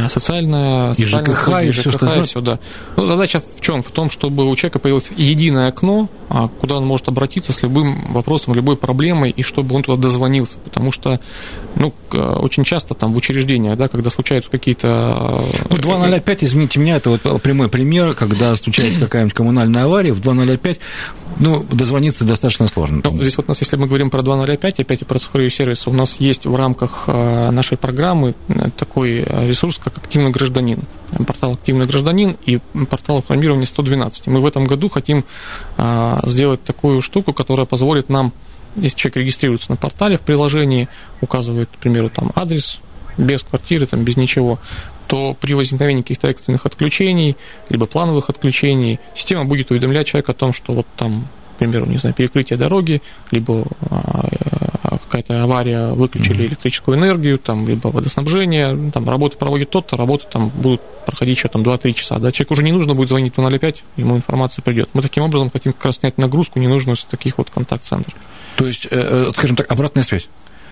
социальная, 0.09 0.94
и 0.94 1.04
ЖКХ, 1.04 1.49
и, 1.62 1.68
и 1.68 1.71
все, 1.71 1.90
что 1.90 2.21
и 2.21 2.23
все, 2.23 2.40
да. 2.40 2.59
Ну, 2.97 3.06
задача 3.06 3.40
в 3.40 3.61
чем? 3.61 3.83
В 3.83 3.90
том, 3.90 4.11
чтобы 4.11 4.49
у 4.49 4.56
человека 4.56 4.78
появилось 4.78 5.11
единое 5.16 5.68
окно 5.68 6.09
а, 6.24 6.24
куда 6.61 6.76
он 6.76 6.87
может 6.87 7.09
обратиться 7.09 7.52
с 7.52 7.62
любым 7.62 8.12
вопросом, 8.12 8.54
любой 8.54 8.76
проблемой, 8.76 9.31
и 9.31 9.43
чтобы 9.43 9.75
он 9.76 9.83
туда 9.83 10.00
дозвонился. 10.00 10.59
Потому 10.59 10.93
что 10.93 11.21
ну, 11.76 11.93
очень 12.11 12.64
часто 12.64 12.95
там 12.95 13.12
в 13.12 13.16
учреждениях, 13.16 13.76
да, 13.78 13.88
когда 13.88 14.11
случаются 14.11 14.50
какие-то... 14.50 15.43
Ну, 15.71 15.78
205, 15.78 16.45
извините 16.45 16.81
меня, 16.81 16.97
это 16.97 17.11
вот 17.11 17.43
прямой 17.43 17.69
пример, 17.69 18.14
когда 18.14 18.54
случается 18.57 19.00
какая-нибудь 19.00 19.35
коммунальная 19.35 19.85
авария, 19.85 20.12
в 20.12 20.21
205 20.21 20.81
ну, 21.38 21.64
дозвониться 21.71 22.25
достаточно 22.25 22.69
сложно. 22.69 23.00
Ну, 23.02 23.21
здесь 23.21 23.37
вот 23.37 23.47
у 23.47 23.49
нас, 23.50 23.61
если 23.61 23.76
мы 23.76 23.87
говорим 23.87 24.11
про 24.11 24.21
2.0.5, 24.21 24.83
опять 24.83 25.02
и 25.02 25.04
про 25.04 25.19
цифровые 25.19 25.50
сервисы, 25.50 25.90
у 25.90 25.93
нас 25.93 26.16
есть 26.21 26.47
в 26.47 26.54
рамках 26.54 27.04
э, 27.07 27.50
нашей 27.50 27.76
программы 27.76 28.35
э, 28.49 28.71
такой 28.76 29.25
э, 29.26 29.49
ресурс, 29.49 29.81
как 29.83 29.99
«Активный 29.99 30.31
гражданин». 30.31 30.81
Портал 31.26 31.52
«Активный 31.52 31.87
гражданин» 31.87 32.37
и 32.46 32.58
портал 32.88 33.18
информирования 33.18 33.66
112. 33.66 34.26
Мы 34.26 34.40
в 34.40 34.46
этом 34.46 34.64
году 34.64 34.88
хотим 34.88 35.25
сделать 36.25 36.64
такую 36.64 37.02
штуку, 37.02 37.32
которая 37.32 37.66
позволит 37.66 38.08
нам, 38.08 38.32
если 38.76 38.96
человек 38.96 39.16
регистрируется 39.18 39.70
на 39.70 39.76
портале 39.76 40.16
в 40.16 40.23
приложении, 40.23 40.88
указывает, 41.20 41.68
к 41.73 41.78
примеру, 41.78 42.11
там 42.11 42.32
адрес, 42.34 42.80
без 43.16 43.42
квартиры, 43.42 43.87
там, 43.87 44.02
без 44.02 44.16
ничего, 44.16 44.58
то 45.06 45.37
при 45.38 45.54
возникновении 45.54 46.02
каких-то 46.02 46.28
экстренных 46.28 46.66
отключений, 46.66 47.37
либо 47.68 47.87
плановых 47.87 48.30
отключений, 48.30 48.99
система 49.14 49.44
будет 49.44 49.70
уведомлять 49.70 50.08
человека 50.08 50.32
о 50.32 50.34
том, 50.34 50.52
что 50.52 50.73
вот 50.73 50.87
там, 50.96 51.28
к 51.54 51.56
примеру, 51.56 51.87
не 51.87 51.96
знаю, 51.99 52.14
перекрытие 52.14 52.58
дороги, 52.58 53.02
либо 53.30 53.64
а, 53.90 54.28
а, 54.82 54.99
какая-то 54.99 55.42
авария, 55.42 55.88
выключили 55.88 56.44
mm-hmm. 56.44 56.49
электрическую 56.49 56.99
энергию, 56.99 57.38
там, 57.38 57.66
либо 57.66 57.88
водоснабжение, 57.88 58.90
там, 58.92 59.08
работы 59.08 59.37
проводит 59.37 59.70
тот-то, 59.70 59.96
работы 59.96 60.26
там 60.30 60.49
будут 60.49 60.80
проходить 61.06 61.38
еще 61.38 61.49
там 61.49 61.62
2-3 61.62 61.92
часа. 61.92 62.18
Да? 62.18 62.32
Человеку 62.32 62.54
уже 62.54 62.62
не 62.62 62.73
нужно 62.73 62.94
будет 62.94 63.08
звонить 63.08 63.37
в 63.37 63.58
005, 63.58 63.84
ему 63.96 64.16
информация 64.16 64.62
придет. 64.62 64.90
Мы 64.92 65.02
таким 65.02 65.23
образом 65.23 65.50
хотим 65.50 65.73
как 65.73 65.84
раз 65.87 65.96
снять 65.96 66.18
нагрузку 66.18 66.58
ненужную 66.58 66.96
с 66.96 67.04
таких 67.04 67.38
вот 67.38 67.50
контакт-центров. 67.50 68.14
То 68.56 68.66
есть, 68.66 68.87
э, 68.90 69.28
э, 69.28 69.32
скажем 69.32 69.56
так, 69.56 69.70
обратная 69.70 70.02
связь. 70.02 70.28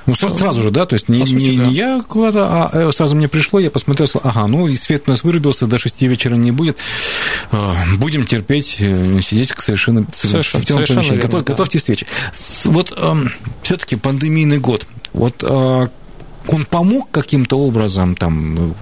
Ну, 0.07 0.15
сразу, 0.15 0.37
сразу 0.37 0.63
же, 0.63 0.71
да, 0.71 0.85
то 0.85 0.95
есть 0.95 1.09
не, 1.09 1.25
сути, 1.25 1.37
не, 1.37 1.59
да. 1.59 1.65
не 1.67 1.75
я 1.75 2.03
куда-то, 2.07 2.47
а 2.47 2.71
э, 2.73 2.93
сразу 2.93 3.15
мне 3.15 3.29
пришло, 3.29 3.61
я 3.61 3.71
посмотрел, 3.71 4.09
ага, 4.23 4.47
ну, 4.49 4.67
и 4.67 4.77
свет 4.77 5.05
у 5.07 5.11
нас 5.11 5.23
вырубился, 5.23 5.67
до 5.67 5.79
6 5.79 6.03
вечера 6.03 6.35
не 6.35 6.51
будет, 6.51 6.77
э, 7.53 7.75
будем 7.99 8.27
терпеть, 8.27 8.77
э, 8.81 9.21
сидеть 9.21 9.53
совершенно, 9.59 10.05
совершенно, 10.13 10.63
в 10.63 10.67
темном 10.67 10.87
помещении. 10.87 11.21
Готов, 11.21 11.45
да. 11.45 11.53
Готовьте 11.53 11.79
встречи. 11.79 12.07
Вот 12.65 12.93
эм, 12.97 13.31
все-таки 13.63 13.97
пандемийный 13.97 14.59
год, 14.59 14.87
вот 15.13 15.45
он 15.45 16.65
помог 16.69 17.11
каким-то 17.11 17.59
образом 17.59 18.17
там 18.17 18.75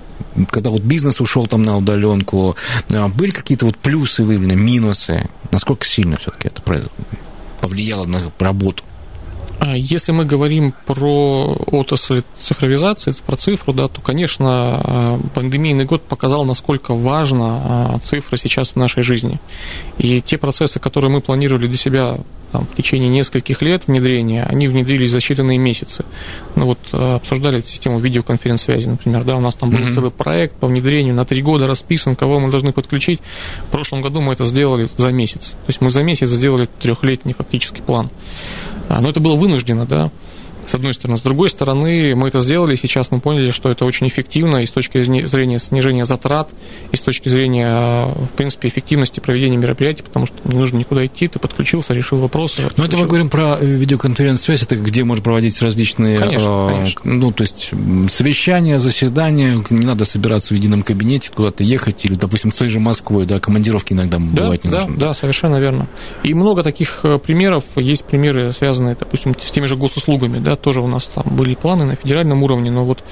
когда 0.51 0.71
вот 0.71 0.83
бизнес 0.83 1.21
ушел 1.21 1.47
там 1.47 1.63
на 1.63 1.77
удаленку, 1.77 2.57
были 2.89 3.31
какие-то 3.33 3.67
вот 3.67 3.77
плюсы 3.77 4.23
выявлены, 4.23 4.55
минусы? 4.55 5.29
Насколько 5.51 5.85
сильно 5.87 6.19
все-таки 6.19 6.49
это 6.49 6.63
повлияло 7.61 8.05
на 8.07 8.31
работу? 8.39 8.85
А 9.61 9.77
если 9.77 10.13
мы 10.13 10.25
говорим 10.25 10.73
про 10.87 11.55
отрасль 11.67 12.23
цифровизации, 12.43 13.15
про 13.27 13.37
цифру, 13.37 13.75
да, 13.75 13.89
то, 13.89 14.01
конечно, 14.01 14.49
а, 14.49 15.21
пандемийный 15.35 15.85
год 15.85 16.03
показал, 16.03 16.47
насколько 16.47 16.95
важна 16.95 17.61
а, 17.63 17.99
цифра 18.03 18.39
сейчас 18.39 18.71
в 18.71 18.77
нашей 18.77 19.03
жизни. 19.03 19.39
И 19.99 20.23
те 20.23 20.39
процессы, 20.39 20.81
которые 20.81 21.13
мы 21.13 21.21
планировали 21.21 21.67
для 21.67 21.77
себя 21.77 22.17
там, 22.53 22.67
в 22.67 22.75
течение 22.75 23.11
нескольких 23.11 23.61
лет 23.61 23.87
внедрения, 23.87 24.45
они 24.45 24.67
внедрились 24.67 25.11
за 25.11 25.19
считанные 25.19 25.59
месяцы. 25.59 26.07
Ну 26.57 26.65
вот 26.65 26.79
обсуждали 26.93 27.61
систему 27.61 27.99
видеоконференц-связи, 27.99 28.87
например, 28.87 29.25
да, 29.25 29.37
у 29.37 29.41
нас 29.41 29.55
там 29.57 29.69
был 29.69 29.79
mm-hmm. 29.79 29.93
целый 29.93 30.11
проект 30.11 30.55
по 30.57 30.69
внедрению, 30.69 31.15
на 31.15 31.27
три 31.27 31.43
года 31.43 31.67
расписан, 31.67 32.17
кого 32.17 32.41
мы 32.41 32.51
должны 32.51 32.73
подключить. 32.73 33.21
В 33.69 33.71
прошлом 33.71 34.01
году 34.01 34.23
мы 34.23 34.33
это 34.33 34.47
сделали 34.47 34.89
за 34.97 35.13
месяц. 35.13 35.51
То 35.51 35.69
есть 35.69 35.83
мы 35.83 35.91
за 35.91 36.03
месяц 36.03 36.29
сделали 36.29 36.67
трехлетний 36.81 37.35
фактически 37.35 37.83
план. 37.83 38.09
А, 38.91 39.01
но 39.01 39.09
это 39.09 39.21
было 39.21 39.37
вынуждено, 39.37 39.87
да, 39.87 40.11
с 40.71 40.75
одной 40.75 40.95
стороны. 40.95 41.19
С 41.19 41.23
другой 41.23 41.51
стороны, 41.51 42.15
мы 42.15 42.29
это 42.29 42.41
сделали, 42.41 42.77
сейчас 42.77 43.11
мы 43.11 43.21
поняли, 43.21 43.51
что 43.51 43.71
это 43.71 43.85
очень 43.85 44.07
эффективно 44.07 44.59
и 44.59 44.67
с 44.67 44.71
точки 44.71 45.03
зрения 45.03 45.59
снижения 45.59 46.05
затрат, 46.05 46.49
и 46.93 46.97
с 46.97 47.01
точки 47.01 47.29
зрения, 47.29 48.07
в 48.07 48.31
принципе, 48.37 48.69
эффективности 48.69 49.21
проведения 49.21 49.57
мероприятий, 49.57 50.03
потому 50.03 50.27
что 50.27 50.37
не 50.45 50.57
нужно 50.57 50.79
никуда 50.79 51.05
идти, 51.05 51.29
ты 51.29 51.39
подключился, 51.39 51.93
решил 51.93 52.19
вопросы. 52.19 52.63
Но 52.77 52.85
это 52.85 52.97
мы 52.97 53.07
говорим 53.07 53.29
про 53.29 53.57
э, 53.59 53.67
видеоконференц-связь, 53.67 54.63
это 54.63 54.77
где 54.77 55.05
можно 55.05 55.23
проводить 55.23 55.61
различные... 55.61 56.19
Конечно, 56.19 56.69
э, 56.71 56.73
конечно. 56.75 57.01
Ну, 57.05 57.33
то 57.33 57.43
есть 57.43 57.71
совещания, 58.11 58.79
заседания, 58.79 59.63
не 59.71 59.87
надо 59.87 60.05
собираться 60.05 60.55
в 60.55 60.57
едином 60.57 60.83
кабинете, 60.83 61.31
куда-то 61.35 61.65
ехать, 61.65 62.05
или, 62.05 62.15
допустим, 62.15 62.53
с 62.53 62.55
той 62.55 62.69
же 62.69 62.81
Москвой, 62.81 63.27
да, 63.27 63.39
командировки 63.39 63.93
иногда 63.93 64.19
да, 64.19 64.43
бывать 64.43 64.65
не 64.65 64.71
да, 64.71 64.83
нужно. 64.83 64.97
Да, 64.97 65.15
совершенно 65.15 65.61
верно. 65.61 65.89
И 66.23 66.35
много 66.35 66.63
таких 66.63 67.01
э, 67.03 67.19
примеров, 67.19 67.65
есть 67.77 68.05
примеры, 68.05 68.53
связанные, 68.53 68.97
допустим, 68.99 69.35
с 69.41 69.51
теми 69.51 69.67
же 69.67 69.77
госуслугами, 69.77 70.39
да, 70.39 70.57
тоже 70.61 70.81
у 70.81 70.87
нас 70.87 71.07
там 71.07 71.25
были 71.31 71.55
планы 71.55 71.85
на 71.85 71.97
федеральном 71.97 72.43
уровне, 72.43 72.71
но 72.71 72.85
вот 72.85 73.03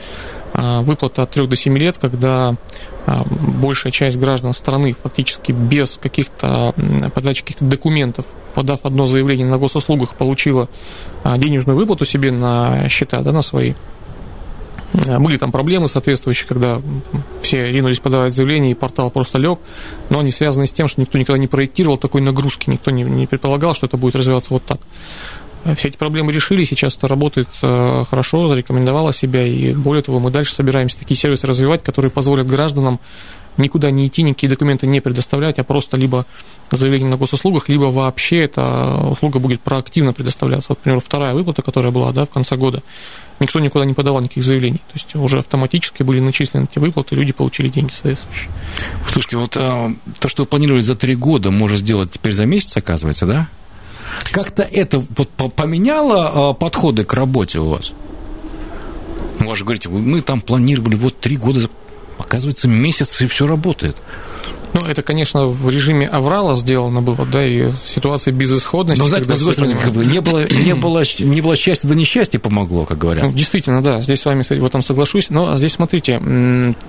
а, 0.55 0.83
выплата 0.83 1.23
от 1.23 1.31
3 1.31 1.47
до 1.47 1.57
7 1.57 1.77
лет, 1.79 1.97
когда 2.01 2.55
а, 3.07 3.25
большая 3.29 3.93
часть 3.93 4.19
граждан 4.19 4.53
страны 4.55 4.95
фактически 5.01 5.53
без 5.53 5.99
каких-то 5.99 6.75
подачи 7.15 7.43
каких-то 7.43 7.65
документов, 7.65 8.27
подав 8.55 8.81
одно 8.85 9.07
заявление 9.07 9.47
на 9.47 9.59
госуслугах, 9.59 10.15
получила 10.15 10.69
а, 11.25 11.39
денежную 11.39 11.77
выплату 11.77 12.05
себе 12.05 12.33
на 12.33 12.89
счета, 12.89 13.21
да, 13.21 13.33
на 13.33 13.43
свои. 13.43 13.75
Были 14.93 15.37
там 15.37 15.53
проблемы 15.53 15.87
соответствующие, 15.87 16.49
когда 16.49 16.81
все 17.43 17.71
ринулись 17.71 17.99
подавать 17.99 18.35
заявление, 18.35 18.71
и 18.71 18.75
портал 18.75 19.11
просто 19.11 19.37
лег, 19.37 19.59
но 20.09 20.21
они 20.21 20.31
связаны 20.31 20.67
с 20.67 20.73
тем, 20.73 20.89
что 20.89 21.01
никто 21.01 21.19
никогда 21.19 21.39
не 21.39 21.47
проектировал 21.47 21.99
такой 21.99 22.23
нагрузки, 22.23 22.71
никто 22.71 22.91
не, 22.91 23.03
не 23.03 23.27
предполагал, 23.27 23.75
что 23.75 23.87
это 23.87 23.99
будет 23.99 24.17
развиваться 24.17 24.53
вот 24.55 24.65
так. 24.65 24.81
Все 25.77 25.89
эти 25.89 25.97
проблемы 25.97 26.33
решили, 26.33 26.65
сейчас 26.65 26.97
это 26.97 27.09
работает 27.09 27.49
э, 27.63 28.05
хорошо, 28.09 28.49
зарекомендовала 28.49 29.13
себя, 29.13 29.47
и 29.47 29.75
более 29.75 30.03
того, 30.03 30.19
мы 30.21 30.31
дальше 30.31 30.55
собираемся 30.55 30.99
такие 30.99 31.17
сервисы 31.17 31.47
развивать, 31.47 31.83
которые 31.83 32.11
позволят 32.11 32.47
гражданам 32.47 33.01
никуда 33.59 33.91
не 33.91 34.07
идти, 34.07 34.23
никакие 34.23 34.49
документы 34.49 34.87
не 34.87 35.01
предоставлять, 35.01 35.59
а 35.59 35.65
просто 35.65 35.97
либо 35.97 36.25
заявление 36.71 37.09
на 37.09 37.17
госуслугах, 37.17 37.69
либо 37.69 37.85
вообще 37.85 38.45
эта 38.45 38.97
услуга 38.97 39.39
будет 39.39 39.61
проактивно 39.61 40.13
предоставляться. 40.13 40.69
Вот, 40.71 40.79
например, 40.79 41.01
вторая 41.01 41.35
выплата, 41.35 41.63
которая 41.63 41.91
была 41.91 42.13
да, 42.13 42.25
в 42.25 42.31
конце 42.31 42.57
года, 42.57 42.83
никто 43.41 43.59
никуда 43.59 43.85
не 43.85 43.95
подавал 43.95 44.21
никаких 44.21 44.45
заявлений. 44.45 44.79
То 44.79 44.95
есть 44.95 45.15
уже 45.17 45.39
автоматически 45.39 46.03
были 46.03 46.21
начислены 46.21 46.69
эти 46.71 46.79
выплаты, 46.79 47.15
люди 47.15 47.33
получили 47.33 47.69
деньги 47.69 47.91
соответствующие. 47.91 48.51
Слушайте, 49.11 49.37
вот 49.39 49.57
а, 49.57 49.93
то, 50.19 50.29
что 50.29 50.43
вы 50.43 50.47
планировали 50.47 50.83
за 50.83 50.95
три 50.95 51.15
года, 51.15 51.51
можно 51.51 51.77
сделать 51.77 52.13
теперь 52.13 52.33
за 52.33 52.45
месяц, 52.47 52.77
оказывается, 52.77 53.27
да? 53.27 53.49
Как-то 54.33 54.63
это 54.63 55.05
вот 55.17 55.29
поменяло 55.55 56.51
а, 56.51 56.53
подходы 56.55 57.05
к 57.05 57.15
работе 57.15 57.59
у 57.61 57.69
вас? 57.69 57.93
Вы 59.39 59.57
же 59.57 59.65
говорите, 59.65 59.89
мы 59.89 60.21
там 60.21 60.41
планировали 60.41 60.97
вот 60.97 61.21
три 61.21 61.37
года, 61.37 61.61
оказывается, 62.19 62.69
месяц, 62.69 63.21
и 63.21 63.27
все 63.27 63.47
работает. 63.47 63.97
Ну, 64.75 64.85
это, 64.87 65.03
конечно, 65.03 65.47
в 65.47 65.69
режиме 65.71 66.07
аврала 66.07 66.57
сделано 66.57 67.03
было, 67.03 67.27
да, 67.27 67.47
и 67.47 67.71
ситуация 67.87 68.33
безысходности. 68.33 69.03
Но, 69.03 69.09
знаете, 69.09 69.29
как 69.29 69.93
бы 69.93 70.05
не 70.05 70.21
было, 70.21 70.47
не, 70.49 70.75
было, 70.75 71.03
не 71.21 71.41
было 71.41 71.57
счастья, 71.57 71.89
да 71.89 71.95
несчастье 71.95 72.39
помогло, 72.39 72.85
как 72.85 72.99
говорят. 72.99 73.25
Ну, 73.25 73.33
действительно, 73.33 73.83
да, 73.83 74.01
здесь 74.01 74.21
с 74.21 74.25
вами 74.25 74.43
в 74.43 74.65
этом 74.65 74.83
соглашусь. 74.83 75.31
Но 75.31 75.57
здесь, 75.57 75.73
смотрите, 75.73 76.21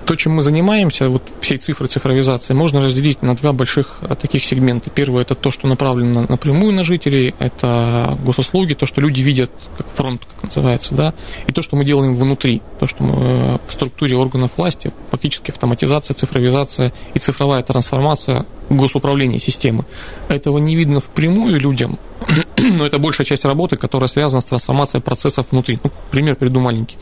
то, 0.04 0.16
чем 0.16 0.32
мы 0.32 0.42
занимаемся, 0.42 1.08
вот 1.08 1.22
всей 1.40 1.58
цифры 1.58 1.88
цифровизации, 1.88 2.54
можно 2.54 2.80
разделить 2.80 3.22
на 3.22 3.34
два 3.34 3.52
больших 3.52 3.98
а, 4.02 4.14
таких 4.14 4.44
сегмента. 4.44 4.90
Первое– 4.90 5.22
это 5.22 5.34
то, 5.34 5.50
что 5.50 5.66
направлено 5.66 6.26
напрямую 6.28 6.72
на 6.72 6.84
жителей, 6.84 7.34
это 7.38 8.18
госуслуги, 8.24 8.74
то, 8.74 8.86
что 8.86 9.00
люди 9.00 9.20
видят, 9.20 9.50
как 9.76 9.88
фронт, 9.88 10.22
как 10.34 10.44
называется, 10.44 10.94
да, 10.94 11.14
и 11.46 11.52
то, 11.52 11.62
что 11.62 11.76
мы 11.76 11.84
делаем 11.84 12.14
внутри, 12.14 12.62
то, 12.78 12.86
что 12.86 13.02
мы 13.02 13.14
э, 13.16 13.58
в 13.66 13.72
структуре 13.72 14.16
органов 14.16 14.52
власти, 14.56 14.92
фактически 15.08 15.50
автоматизация, 15.50 16.14
цифровизация 16.14 16.92
и 17.14 17.18
цифровая 17.18 17.62
трансформация 17.70 18.46
госуправления 18.68 19.38
системы. 19.38 19.84
Этого 20.28 20.58
не 20.58 20.76
видно 20.76 21.00
впрямую 21.00 21.60
людям, 21.60 21.98
но 22.56 22.86
это 22.86 22.98
большая 22.98 23.24
часть 23.24 23.44
работы, 23.44 23.76
которая 23.76 24.08
связана 24.08 24.40
с 24.40 24.44
трансформацией 24.44 25.02
процессов 25.02 25.46
внутри. 25.50 25.78
Ну, 25.82 25.90
пример 26.10 26.36
приведу 26.36 26.60
маленький. 26.60 26.96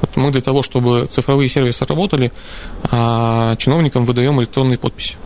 Вот 0.00 0.16
мы 0.16 0.30
для 0.30 0.40
того, 0.40 0.62
чтобы 0.62 1.08
цифровые 1.10 1.48
сервисы 1.48 1.84
работали, 1.84 2.32
а, 2.84 3.56
чиновникам 3.56 4.04
выдаем 4.04 4.40
электронные 4.40 4.78
подписи 4.78 5.16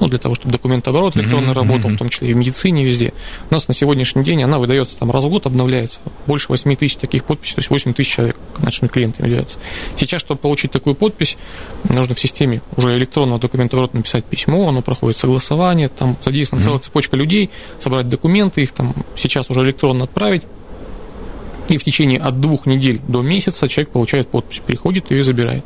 ну, 0.00 0.08
для 0.08 0.18
того, 0.18 0.34
чтобы 0.34 0.52
документооборот 0.52 1.16
электронно 1.16 1.50
mm-hmm. 1.50 1.54
работал, 1.54 1.90
в 1.90 1.96
том 1.96 2.08
числе 2.08 2.30
и 2.30 2.34
в 2.34 2.36
медицине, 2.36 2.84
везде. 2.84 3.12
У 3.50 3.54
нас 3.54 3.68
на 3.68 3.74
сегодняшний 3.74 4.24
день 4.24 4.42
она 4.42 4.58
выдается 4.58 4.96
там 4.96 5.10
раз 5.10 5.24
в 5.24 5.28
год, 5.28 5.46
обновляется. 5.46 6.00
Больше 6.26 6.46
8 6.48 6.74
тысяч 6.76 6.96
таких 6.96 7.24
подписей, 7.24 7.54
то 7.54 7.60
есть 7.60 7.70
8 7.70 7.94
тысяч 7.94 8.14
человек 8.14 8.36
нашими 8.58 8.88
клиентами 8.88 9.26
являются. 9.26 9.56
Сейчас, 9.96 10.20
чтобы 10.20 10.40
получить 10.40 10.72
такую 10.72 10.94
подпись, 10.94 11.36
нужно 11.84 12.14
в 12.14 12.20
системе 12.20 12.60
уже 12.76 12.96
электронного 12.96 13.40
документооборота 13.40 13.96
написать 13.96 14.24
письмо, 14.24 14.68
оно 14.68 14.82
проходит 14.82 15.18
согласование, 15.18 15.88
там 15.88 16.16
задействована 16.24 16.62
mm-hmm. 16.62 16.66
целая 16.66 16.80
цепочка 16.80 17.16
людей, 17.16 17.50
собрать 17.78 18.08
документы, 18.08 18.62
их 18.62 18.72
там 18.72 18.94
сейчас 19.16 19.50
уже 19.50 19.62
электронно 19.62 20.04
отправить. 20.04 20.42
И 21.68 21.78
в 21.78 21.84
течение 21.84 22.18
от 22.18 22.40
двух 22.40 22.66
недель 22.66 23.00
до 23.08 23.22
месяца 23.22 23.68
человек 23.68 23.90
получает 23.90 24.28
подпись, 24.28 24.60
приходит 24.64 25.10
и 25.10 25.22
забирает. 25.22 25.64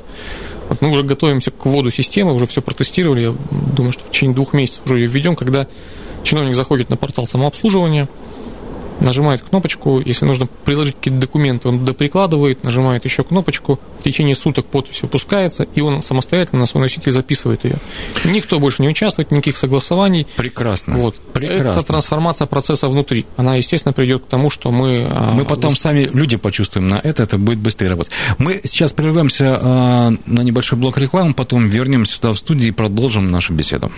Вот 0.68 0.82
мы 0.82 0.90
уже 0.90 1.02
готовимся 1.02 1.50
к 1.50 1.66
вводу 1.66 1.90
системы, 1.90 2.34
уже 2.34 2.46
все 2.46 2.60
протестировали. 2.60 3.20
Я 3.22 3.34
думаю, 3.74 3.92
что 3.92 4.04
в 4.04 4.10
течение 4.10 4.34
двух 4.34 4.52
месяцев 4.52 4.82
уже 4.84 4.98
ее 4.98 5.06
введем, 5.06 5.34
когда 5.34 5.66
чиновник 6.24 6.54
заходит 6.54 6.90
на 6.90 6.96
портал 6.96 7.26
самообслуживания, 7.26 8.08
нажимает 9.00 9.42
кнопочку, 9.42 10.00
если 10.04 10.24
нужно 10.24 10.46
приложить 10.64 10.96
какие-то 10.96 11.20
документы, 11.20 11.68
он 11.68 11.84
доприкладывает, 11.84 12.64
нажимает 12.64 13.04
еще 13.04 13.22
кнопочку, 13.24 13.78
в 13.98 14.02
течение 14.02 14.34
суток 14.34 14.66
подпись 14.66 15.02
выпускается, 15.02 15.64
и 15.74 15.80
он 15.80 16.02
самостоятельно 16.02 16.60
на 16.60 16.66
свой 16.66 16.82
носитель 16.82 17.12
записывает 17.12 17.64
ее. 17.64 17.76
Никто 18.24 18.58
больше 18.58 18.82
не 18.82 18.88
участвует, 18.88 19.30
никаких 19.30 19.56
согласований. 19.56 20.26
Прекрасно. 20.36 20.96
Вот. 20.96 21.16
Прекрасно. 21.32 21.78
Это 21.78 21.86
трансформация 21.86 22.46
процесса 22.46 22.88
внутри. 22.88 23.26
Она, 23.36 23.56
естественно, 23.56 23.92
придет 23.92 24.24
к 24.24 24.26
тому, 24.26 24.50
что 24.50 24.70
мы... 24.70 25.06
А, 25.10 25.32
мы 25.32 25.44
потом 25.44 25.70
вы... 25.70 25.76
сами, 25.76 26.04
люди, 26.04 26.36
почувствуем 26.36 26.88
на 26.88 27.00
это, 27.02 27.22
это 27.22 27.38
будет 27.38 27.58
быстрее 27.58 27.88
работать. 27.88 28.12
Мы 28.38 28.60
сейчас 28.64 28.92
прервемся 28.92 29.58
а, 29.60 30.12
на 30.26 30.40
небольшой 30.42 30.78
блок 30.78 30.98
рекламы, 30.98 31.34
потом 31.34 31.68
вернемся 31.68 32.14
сюда 32.14 32.32
в 32.32 32.38
студию 32.38 32.68
и 32.68 32.72
продолжим 32.72 33.30
нашу 33.30 33.52
беседу. 33.52 33.90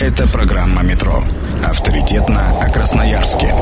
Это 0.00 0.28
программа 0.28 0.82
«Метро». 0.82 1.22
Авторитетно 1.64 2.56
о 2.60 2.70
Красноярске. 2.70 3.52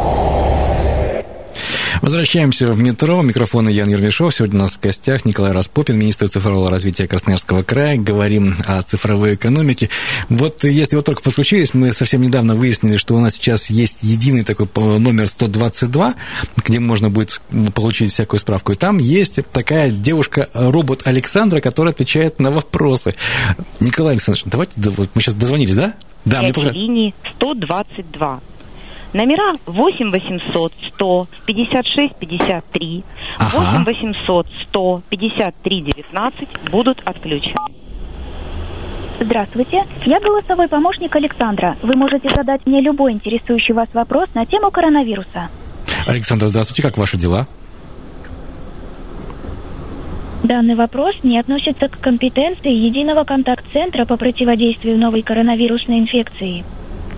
Возвращаемся 2.03 2.67
в 2.67 2.79
метро. 2.79 3.23
Микрофон 3.23 3.69
Ян 3.69 3.88
Ермешов. 3.88 4.35
Сегодня 4.35 4.59
у 4.59 4.62
нас 4.62 4.73
в 4.73 4.81
гостях 4.81 5.25
Николай 5.25 5.53
Распопин, 5.53 5.99
министр 5.99 6.29
цифрового 6.29 6.71
развития 6.71 7.07
Красноярского 7.09 7.62
края. 7.62 7.97
Говорим 7.97 8.57
о 8.67 8.83
цифровой 8.83 9.35
экономике. 9.35 9.88
Вот 10.29 10.65
если 10.65 10.97
вы 10.97 11.03
только 11.03 11.23
подключились, 11.23 11.75
мы 11.75 11.93
совсем 11.93 12.23
недавно 12.23 12.55
выяснили, 12.55 12.97
что 12.97 13.15
у 13.15 13.21
нас 13.21 13.35
сейчас 13.35 13.71
есть 13.71 13.99
единый 14.03 14.45
такой 14.45 14.69
номер 14.99 15.29
122, 15.29 16.15
где 16.65 16.81
можно 16.81 17.11
будет 17.11 17.41
получить 17.75 18.12
всякую 18.12 18.41
справку. 18.41 18.73
И 18.73 18.75
там 18.75 18.99
есть 18.99 19.41
такая 19.53 19.91
девушка-робот 19.91 21.07
Александра, 21.07 21.61
которая 21.61 21.93
отвечает 21.93 22.38
на 22.38 22.50
вопросы. 22.50 23.15
Николай 23.81 24.15
Александрович, 24.15 24.45
давайте, 24.47 24.73
вот 24.76 25.11
мы 25.15 25.21
сейчас 25.21 25.35
дозвонились, 25.35 25.75
да? 25.75 25.95
Да, 26.25 26.43
мне 26.43 26.53
пока... 26.53 26.71
линии 26.71 27.15
122. 27.37 28.41
Номера 29.13 29.55
8 29.67 30.11
800 30.11 30.73
100 30.95 31.27
56 31.47 32.17
53, 32.19 33.05
ага. 33.39 33.59
8 33.59 33.85
800 33.85 34.47
100 34.69 35.03
53 35.09 35.81
19 35.81 36.49
будут 36.71 37.01
отключены. 37.05 37.55
Здравствуйте, 39.19 39.85
я 40.05 40.21
голосовой 40.21 40.69
помощник 40.69 41.17
Александра. 41.17 41.77
Вы 41.83 41.97
можете 41.97 42.29
задать 42.35 42.67
мне 42.67 42.83
любой 42.83 43.13
интересующий 43.13 43.73
вас 43.73 43.89
вопрос 43.95 44.29
на 44.35 44.45
тему 44.45 44.71
коронавируса. 44.71 45.49
Александр, 46.07 46.49
здравствуйте, 46.49 46.83
как 46.83 46.99
ваши 46.99 47.17
дела? 47.17 47.47
Данный 50.43 50.75
вопрос 50.75 51.17
не 51.23 51.39
относится 51.39 51.89
к 51.89 51.99
компетенции 51.99 52.73
единого 52.73 53.25
контакт-центра 53.25 54.05
по 54.05 54.17
противодействию 54.17 54.99
новой 54.99 55.23
коронавирусной 55.23 55.99
инфекции. 55.99 56.65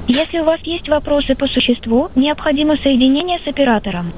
Если 0.08 0.38
у 0.38 0.44
вас 0.44 0.60
есть 0.64 0.88
вопросы 0.88 1.34
по 1.34 1.46
существу, 1.46 2.08
необходимо 2.14 2.76
соединение 2.78 3.38
с 3.44 3.46
оператором. 3.46 4.10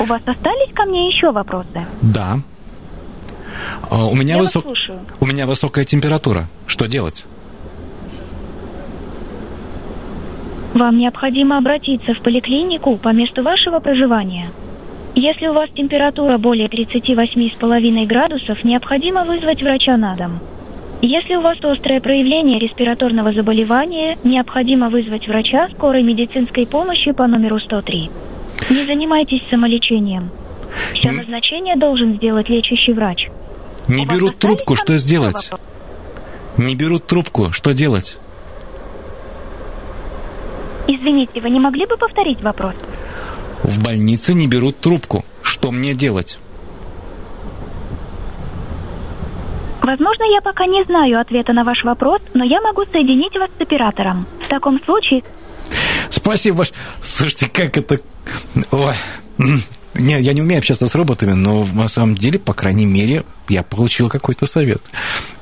У 0.00 0.04
вас 0.04 0.20
остались 0.26 0.72
ко 0.74 0.84
мне 0.84 1.08
еще 1.08 1.30
вопросы? 1.30 1.86
Да. 2.02 2.38
А, 3.88 4.06
у 4.06 4.14
меня, 4.14 4.38
высок... 4.38 4.66
у 5.20 5.26
меня 5.26 5.46
высокая 5.46 5.84
температура. 5.84 6.46
Что 6.66 6.86
делать? 6.86 7.26
Вам 10.74 10.98
необходимо 10.98 11.58
обратиться 11.58 12.12
в 12.14 12.20
поликлинику 12.22 12.96
по 12.96 13.10
месту 13.12 13.42
вашего 13.42 13.78
проживания. 13.78 14.48
Если 15.14 15.46
у 15.46 15.52
вас 15.52 15.68
температура 15.74 16.38
более 16.38 16.68
38,5 16.68 18.06
градусов, 18.06 18.64
необходимо 18.64 19.24
вызвать 19.24 19.62
врача 19.62 19.96
на 19.96 20.14
дом. 20.14 20.40
Если 21.02 21.34
у 21.34 21.40
вас 21.40 21.56
острое 21.62 22.00
проявление 22.00 22.58
респираторного 22.58 23.32
заболевания, 23.32 24.18
необходимо 24.22 24.90
вызвать 24.90 25.26
врача 25.26 25.68
скорой 25.74 26.02
медицинской 26.02 26.66
помощи 26.66 27.12
по 27.12 27.26
номеру 27.26 27.58
103. 27.58 28.10
Не 28.68 28.84
занимайтесь 28.84 29.42
самолечением. 29.48 30.30
Все 30.94 31.10
назначение 31.10 31.76
должен 31.76 32.16
сделать 32.16 32.50
лечащий 32.50 32.92
врач. 32.92 33.28
Не 33.88 34.04
берут 34.04 34.38
трубку, 34.38 34.76
что 34.76 34.98
сделать? 34.98 35.50
Не 36.58 36.76
берут 36.76 37.06
трубку, 37.06 37.50
что 37.50 37.72
делать? 37.72 38.18
Извините, 40.86 41.40
вы 41.40 41.48
не 41.48 41.60
могли 41.60 41.86
бы 41.86 41.96
повторить 41.96 42.42
вопрос? 42.42 42.74
В 43.62 43.82
больнице 43.82 44.34
не 44.34 44.46
берут 44.46 44.78
трубку. 44.80 45.24
Что 45.42 45.70
мне 45.70 45.94
делать? 45.94 46.40
Возможно, 49.90 50.22
я 50.22 50.40
пока 50.40 50.66
не 50.66 50.84
знаю 50.84 51.18
ответа 51.18 51.52
на 51.52 51.64
ваш 51.64 51.82
вопрос, 51.82 52.20
но 52.32 52.44
я 52.44 52.60
могу 52.60 52.84
соединить 52.84 53.36
вас 53.36 53.50
с 53.58 53.60
оператором. 53.60 54.24
В 54.40 54.46
таком 54.46 54.80
случае... 54.84 55.24
Спасибо. 56.10 56.64
Слушайте, 57.02 57.50
как 57.52 57.76
это... 57.76 57.98
Ой. 58.70 58.94
Не, 59.94 60.20
я 60.20 60.32
не 60.32 60.42
умею 60.42 60.60
общаться 60.60 60.86
с 60.86 60.94
роботами, 60.94 61.32
но 61.32 61.66
на 61.72 61.88
самом 61.88 62.14
деле, 62.14 62.38
по 62.38 62.54
крайней 62.54 62.86
мере, 62.86 63.24
я 63.48 63.62
получил 63.62 64.08
какой-то 64.08 64.46
совет. 64.46 64.82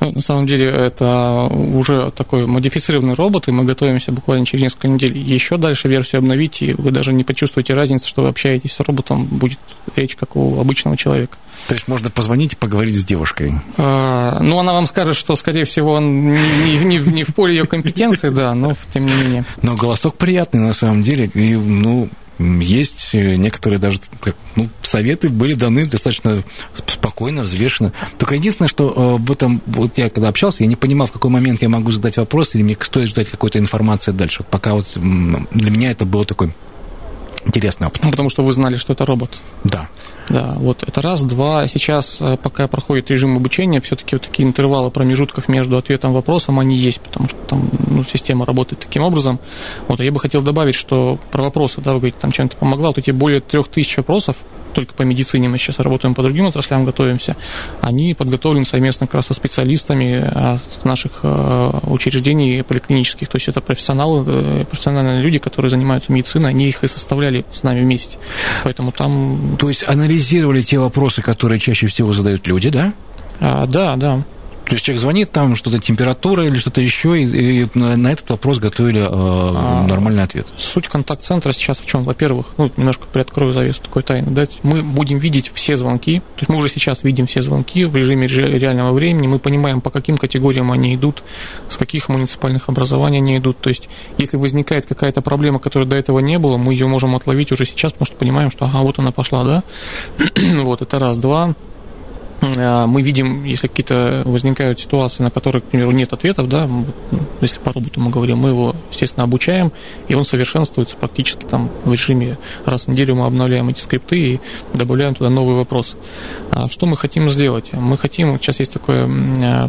Ну, 0.00 0.12
на 0.12 0.20
самом 0.20 0.46
деле, 0.46 0.68
это 0.68 1.42
уже 1.50 2.10
такой 2.12 2.46
модифицированный 2.46 3.14
робот, 3.14 3.48
и 3.48 3.50
мы 3.50 3.64
готовимся 3.64 4.10
буквально 4.10 4.46
через 4.46 4.62
несколько 4.62 4.88
недель 4.88 5.16
еще 5.16 5.58
дальше 5.58 5.88
версию 5.88 6.20
обновить, 6.20 6.62
и 6.62 6.72
вы 6.72 6.90
даже 6.90 7.12
не 7.12 7.24
почувствуете 7.24 7.74
разницы, 7.74 8.08
что 8.08 8.22
вы 8.22 8.28
общаетесь 8.28 8.72
с 8.72 8.80
роботом, 8.80 9.24
будет 9.26 9.58
речь 9.96 10.16
как 10.16 10.34
у 10.36 10.58
обычного 10.58 10.96
человека. 10.96 11.36
То 11.66 11.74
есть 11.74 11.86
можно 11.86 12.08
позвонить 12.08 12.54
и 12.54 12.56
поговорить 12.56 12.96
с 12.96 13.04
девушкой? 13.04 13.52
А, 13.76 14.40
ну, 14.40 14.58
она 14.58 14.72
вам 14.72 14.86
скажет, 14.86 15.16
что, 15.16 15.34
скорее 15.34 15.64
всего, 15.64 15.92
он 15.92 16.32
не, 16.32 16.78
не, 16.78 16.98
не 16.98 17.24
в 17.24 17.34
поле 17.34 17.56
ее 17.56 17.66
компетенции, 17.66 18.30
да, 18.30 18.54
но 18.54 18.74
тем 18.94 19.04
не 19.04 19.12
менее. 19.12 19.44
Но 19.60 19.74
голосок 19.74 20.16
приятный, 20.16 20.60
на 20.60 20.72
самом 20.72 21.02
деле, 21.02 21.26
и, 21.26 21.56
ну, 21.56 22.08
есть 22.38 23.14
некоторые 23.14 23.78
даже 23.78 24.00
ну, 24.54 24.68
советы 24.82 25.28
были 25.28 25.54
даны 25.54 25.86
достаточно 25.86 26.42
спокойно, 26.86 27.42
взвешенно. 27.42 27.92
Только 28.16 28.34
единственное, 28.36 28.68
что 28.68 29.18
э, 29.18 29.22
в 29.22 29.30
этом, 29.30 29.60
вот 29.66 29.98
я 29.98 30.10
когда 30.10 30.28
общался, 30.28 30.62
я 30.62 30.68
не 30.68 30.76
понимал, 30.76 31.06
в 31.06 31.12
какой 31.12 31.30
момент 31.30 31.62
я 31.62 31.68
могу 31.68 31.90
задать 31.90 32.16
вопрос, 32.16 32.54
или 32.54 32.62
мне 32.62 32.76
стоит 32.80 33.08
ждать 33.08 33.28
какой-то 33.28 33.58
информации 33.58 34.12
дальше. 34.12 34.44
Пока 34.48 34.74
вот 34.74 34.86
для 34.94 35.70
меня 35.70 35.90
это 35.90 36.04
было 36.04 36.24
такой 36.24 36.52
интересный 37.44 37.86
опыт. 37.86 38.04
Ну, 38.04 38.10
потому 38.10 38.30
что 38.30 38.42
вы 38.42 38.52
знали, 38.52 38.76
что 38.76 38.92
это 38.92 39.04
робот. 39.04 39.38
Да. 39.64 39.88
Да, 40.28 40.54
вот 40.58 40.82
это 40.86 41.00
раз. 41.00 41.22
Два, 41.22 41.66
сейчас, 41.66 42.18
э, 42.20 42.36
пока 42.42 42.68
проходит 42.68 43.10
режим 43.10 43.36
обучения, 43.36 43.80
все-таки 43.80 44.16
вот 44.16 44.22
такие 44.22 44.46
интервалы 44.46 44.90
промежутков 44.90 45.48
между 45.48 45.78
ответом 45.78 46.10
и 46.10 46.14
вопросом, 46.14 46.60
они 46.60 46.76
есть, 46.76 47.00
потому 47.00 47.28
что 47.28 47.38
там 47.48 47.70
ну, 47.88 48.04
система 48.04 48.44
работает 48.44 48.80
таким 48.80 49.02
образом. 49.02 49.38
Вот, 49.86 50.00
а 50.00 50.04
я 50.04 50.12
бы 50.12 50.20
хотел 50.20 50.42
добавить, 50.42 50.74
что 50.74 51.18
про 51.30 51.42
вопросы, 51.42 51.80
да, 51.80 51.92
вы 51.92 52.00
говорите, 52.00 52.18
там 52.20 52.32
чем-то 52.32 52.56
помогла, 52.56 52.88
вот 52.88 52.98
эти 52.98 53.10
более 53.10 53.40
трех 53.40 53.68
тысяч 53.68 53.96
вопросов, 53.96 54.36
только 54.78 54.94
по 54.94 55.02
медицине 55.02 55.48
мы 55.48 55.58
сейчас 55.58 55.78
работаем, 55.78 56.14
по 56.14 56.22
другим 56.22 56.46
отраслям 56.46 56.84
готовимся, 56.84 57.36
они 57.80 58.14
подготовлены 58.14 58.64
совместно 58.64 59.06
как 59.06 59.16
раз 59.16 59.26
со 59.26 59.34
специалистами 59.34 60.22
а, 60.24 60.58
наших 60.84 61.20
э, 61.22 61.70
учреждений 61.84 62.62
поликлинических, 62.62 63.28
то 63.28 63.36
есть 63.36 63.48
это 63.48 63.60
профессионалы, 63.60 64.24
э, 64.26 64.64
профессиональные 64.70 65.20
люди, 65.20 65.38
которые 65.38 65.70
занимаются 65.70 66.12
медициной, 66.12 66.50
они 66.50 66.68
их 66.68 66.84
и 66.84 66.86
составляли 66.86 67.44
с 67.52 67.62
нами 67.62 67.80
вместе. 67.80 68.18
Поэтому 68.64 68.92
там... 68.92 69.56
То 69.58 69.68
есть 69.68 69.82
анализировали 70.18 70.62
те 70.62 70.78
вопросы, 70.80 71.22
которые 71.22 71.60
чаще 71.60 71.86
всего 71.86 72.12
задают 72.12 72.46
люди, 72.48 72.70
да? 72.70 72.92
А, 73.40 73.66
да, 73.66 73.94
да. 73.94 74.24
То 74.68 74.74
есть 74.74 74.84
человек 74.84 75.00
звонит, 75.00 75.32
там 75.32 75.56
что-то 75.56 75.78
температура 75.78 76.44
или 76.44 76.56
что-то 76.56 76.82
еще, 76.82 77.18
и, 77.18 77.62
и 77.62 77.68
на 77.74 78.12
этот 78.12 78.28
вопрос 78.28 78.58
готовили 78.58 79.00
э, 79.00 79.06
а, 79.10 79.86
нормальный 79.88 80.22
ответ. 80.22 80.46
Суть 80.58 80.88
контакт-центра 80.88 81.52
сейчас 81.52 81.78
в 81.78 81.86
чем? 81.86 82.04
Во-первых, 82.04 82.48
ну, 82.58 82.70
немножко 82.76 83.06
приоткрою 83.10 83.54
завесу 83.54 83.80
такой 83.82 84.02
тайны, 84.02 84.30
да, 84.30 84.46
мы 84.62 84.82
будем 84.82 85.18
видеть 85.18 85.50
все 85.54 85.74
звонки, 85.74 86.18
то 86.18 86.40
есть 86.40 86.50
мы 86.50 86.56
уже 86.56 86.68
сейчас 86.68 87.02
видим 87.02 87.26
все 87.26 87.40
звонки 87.40 87.86
в 87.86 87.96
режиме 87.96 88.26
реального 88.26 88.92
времени, 88.92 89.26
мы 89.26 89.38
понимаем, 89.38 89.80
по 89.80 89.88
каким 89.88 90.18
категориям 90.18 90.70
они 90.70 90.94
идут, 90.94 91.22
с 91.70 91.78
каких 91.78 92.10
муниципальных 92.10 92.68
образований 92.68 93.18
они 93.18 93.38
идут, 93.38 93.58
то 93.60 93.70
есть 93.70 93.88
если 94.18 94.36
возникает 94.36 94.84
какая-то 94.84 95.22
проблема, 95.22 95.60
которой 95.60 95.86
до 95.86 95.96
этого 95.96 96.18
не 96.18 96.38
было, 96.38 96.58
мы 96.58 96.74
ее 96.74 96.86
можем 96.86 97.16
отловить 97.16 97.52
уже 97.52 97.64
сейчас, 97.64 97.92
потому 97.92 98.04
что 98.04 98.16
понимаем, 98.16 98.50
что 98.50 98.66
ага, 98.66 98.80
вот 98.80 98.98
она 98.98 99.12
пошла, 99.12 99.44
да, 99.44 99.62
вот 100.62 100.82
это 100.82 100.98
раз, 100.98 101.16
два, 101.16 101.54
мы 102.40 103.02
видим, 103.02 103.44
если 103.44 103.66
какие-то 103.66 104.22
возникают 104.24 104.78
ситуации, 104.78 105.24
на 105.24 105.30
которые, 105.30 105.60
к 105.60 105.64
примеру, 105.64 105.90
нет 105.90 106.12
ответов, 106.12 106.48
да, 106.48 106.68
если 107.40 107.58
по 107.58 107.72
роботу 107.72 108.00
мы 108.00 108.10
говорим, 108.10 108.38
мы 108.38 108.50
его, 108.50 108.76
естественно, 108.90 109.24
обучаем, 109.24 109.72
и 110.06 110.14
он 110.14 110.24
совершенствуется 110.24 110.96
практически 110.96 111.44
там 111.44 111.68
в 111.84 111.92
режиме 111.92 112.38
раз 112.64 112.84
в 112.84 112.88
неделю 112.88 113.16
мы 113.16 113.26
обновляем 113.26 113.68
эти 113.68 113.80
скрипты 113.80 114.18
и 114.18 114.40
добавляем 114.72 115.14
туда 115.14 115.30
новый 115.30 115.56
вопрос. 115.56 115.96
А 116.52 116.68
что 116.68 116.86
мы 116.86 116.96
хотим 116.96 117.28
сделать? 117.28 117.72
Мы 117.72 117.98
хотим, 117.98 118.38
сейчас 118.38 118.60
есть 118.60 118.72
такой 118.72 119.08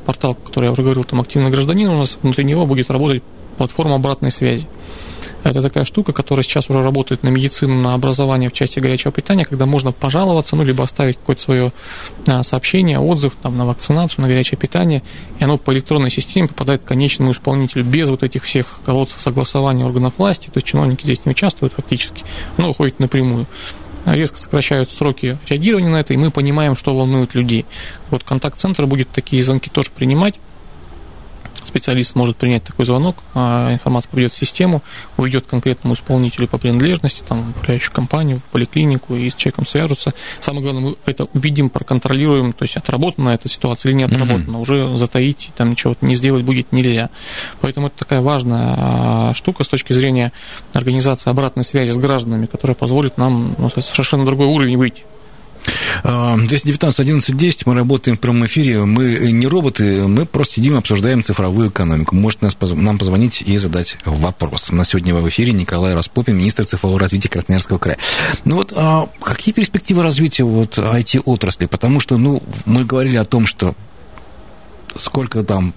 портал, 0.05 0.35
который 0.35 0.65
я 0.65 0.71
уже 0.71 0.83
говорил, 0.83 1.03
там 1.03 1.21
активный 1.21 1.49
гражданин, 1.49 1.89
у 1.89 1.97
нас 1.97 2.17
внутри 2.21 2.45
него 2.45 2.65
будет 2.67 2.91
работать 2.91 3.23
платформа 3.57 3.95
обратной 3.95 4.31
связи. 4.31 4.67
Это 5.43 5.61
такая 5.61 5.85
штука, 5.85 6.13
которая 6.13 6.43
сейчас 6.43 6.69
уже 6.69 6.83
работает 6.83 7.23
на 7.23 7.29
медицину, 7.29 7.75
на 7.75 7.93
образование 7.93 8.49
в 8.49 8.53
части 8.53 8.79
горячего 8.79 9.11
питания, 9.11 9.45
когда 9.45 9.65
можно 9.65 9.91
пожаловаться, 9.91 10.55
ну, 10.55 10.63
либо 10.63 10.83
оставить 10.83 11.17
какое-то 11.17 11.41
свое 11.41 11.71
а, 12.27 12.43
сообщение, 12.43 12.99
отзыв 12.99 13.33
там, 13.41 13.57
на 13.57 13.65
вакцинацию, 13.65 14.21
на 14.21 14.27
горячее 14.27 14.57
питание, 14.57 15.03
и 15.39 15.43
оно 15.43 15.57
по 15.57 15.71
электронной 15.71 16.09
системе 16.09 16.47
попадает 16.47 16.81
к 16.81 16.85
конечному 16.85 17.31
исполнителю 17.31 17.83
без 17.83 18.09
вот 18.09 18.23
этих 18.23 18.43
всех 18.43 18.79
колодцев 18.85 19.21
согласования 19.21 19.85
органов 19.85 20.13
власти, 20.17 20.47
то 20.47 20.57
есть 20.57 20.67
чиновники 20.67 21.03
здесь 21.03 21.25
не 21.25 21.31
участвуют 21.31 21.73
фактически, 21.73 22.23
но 22.57 22.69
уходит 22.69 22.99
напрямую. 22.99 23.47
Резко 24.05 24.39
сокращаются 24.39 24.95
сроки 24.95 25.37
реагирования 25.47 25.89
на 25.89 25.99
это, 25.99 26.13
и 26.13 26.17
мы 26.17 26.31
понимаем, 26.31 26.75
что 26.75 26.95
волнует 26.95 27.35
людей. 27.35 27.65
Вот 28.09 28.23
контакт-центр 28.23 28.85
будет 28.85 29.09
такие 29.09 29.43
звонки 29.43 29.69
тоже 29.69 29.91
принимать, 29.95 30.35
специалист 31.69 32.15
может 32.15 32.37
принять 32.37 32.63
такой 32.63 32.85
звонок, 32.85 33.17
а 33.33 33.73
информация 33.73 34.09
попадет 34.09 34.33
в 34.33 34.37
систему, 34.37 34.81
уйдет 35.17 35.45
к 35.45 35.49
конкретному 35.49 35.95
исполнителю 35.95 36.47
по 36.47 36.57
принадлежности, 36.57 37.23
там, 37.27 37.51
управляющую 37.51 37.93
компанию, 37.93 38.39
в 38.39 38.43
поликлинику, 38.51 39.15
и 39.15 39.29
с 39.29 39.35
человеком 39.35 39.65
свяжутся. 39.65 40.13
Самое 40.41 40.63
главное, 40.63 40.81
мы 40.81 40.95
это 41.05 41.25
увидим, 41.33 41.69
проконтролируем, 41.69 42.53
то 42.53 42.63
есть 42.63 42.75
отработана 42.75 43.29
эта 43.29 43.47
ситуация 43.47 43.89
или 43.89 43.97
не 43.97 44.03
отработана. 44.03 44.57
Угу. 44.57 44.61
Уже 44.61 44.97
затаить, 44.97 45.49
там 45.55 45.71
ничего 45.71 45.95
не 46.01 46.15
сделать 46.15 46.43
будет 46.43 46.71
нельзя. 46.71 47.09
Поэтому 47.61 47.87
это 47.87 47.97
такая 47.97 48.21
важная 48.21 48.75
а, 48.77 49.33
штука 49.33 49.63
с 49.63 49.67
точки 49.67 49.93
зрения 49.93 50.31
организации 50.73 51.29
обратной 51.29 51.63
связи 51.63 51.91
с 51.91 51.97
гражданами, 51.97 52.45
которая 52.45 52.75
позволит 52.75 53.17
нам 53.17 53.55
ну, 53.57 53.69
совершенно 53.69 54.25
другой 54.25 54.47
уровень 54.47 54.77
выйти. 54.77 55.03
219 56.03 56.99
11 56.99 57.37
10, 57.37 57.65
мы 57.65 57.73
работаем 57.73 58.17
в 58.17 58.19
прямом 58.19 58.45
эфире, 58.45 58.85
мы 58.85 59.31
не 59.31 59.47
роботы, 59.47 60.07
мы 60.07 60.25
просто 60.25 60.55
сидим 60.55 60.75
и 60.75 60.77
обсуждаем 60.77 61.23
цифровую 61.23 61.69
экономику. 61.69 62.15
Можете 62.15 62.45
нас, 62.45 62.57
нам 62.61 62.97
позвонить 62.97 63.41
и 63.41 63.57
задать 63.57 63.97
вопрос. 64.05 64.71
На 64.71 64.83
сегодня 64.83 65.13
в 65.15 65.27
эфире 65.29 65.51
Николай 65.51 65.93
Распопин, 65.93 66.37
министр 66.37 66.65
цифрового 66.65 66.99
развития 66.99 67.29
Красноярского 67.29 67.77
края. 67.77 67.97
Ну 68.45 68.57
вот, 68.57 68.73
а 68.75 69.07
какие 69.21 69.53
перспективы 69.53 70.03
развития 70.03 70.43
вот 70.43 70.77
IT-отрасли? 70.77 71.65
Потому 71.65 71.99
что, 71.99 72.17
ну, 72.17 72.41
мы 72.65 72.85
говорили 72.85 73.17
о 73.17 73.25
том, 73.25 73.45
что 73.45 73.75
сколько 74.97 75.43
там 75.43 75.73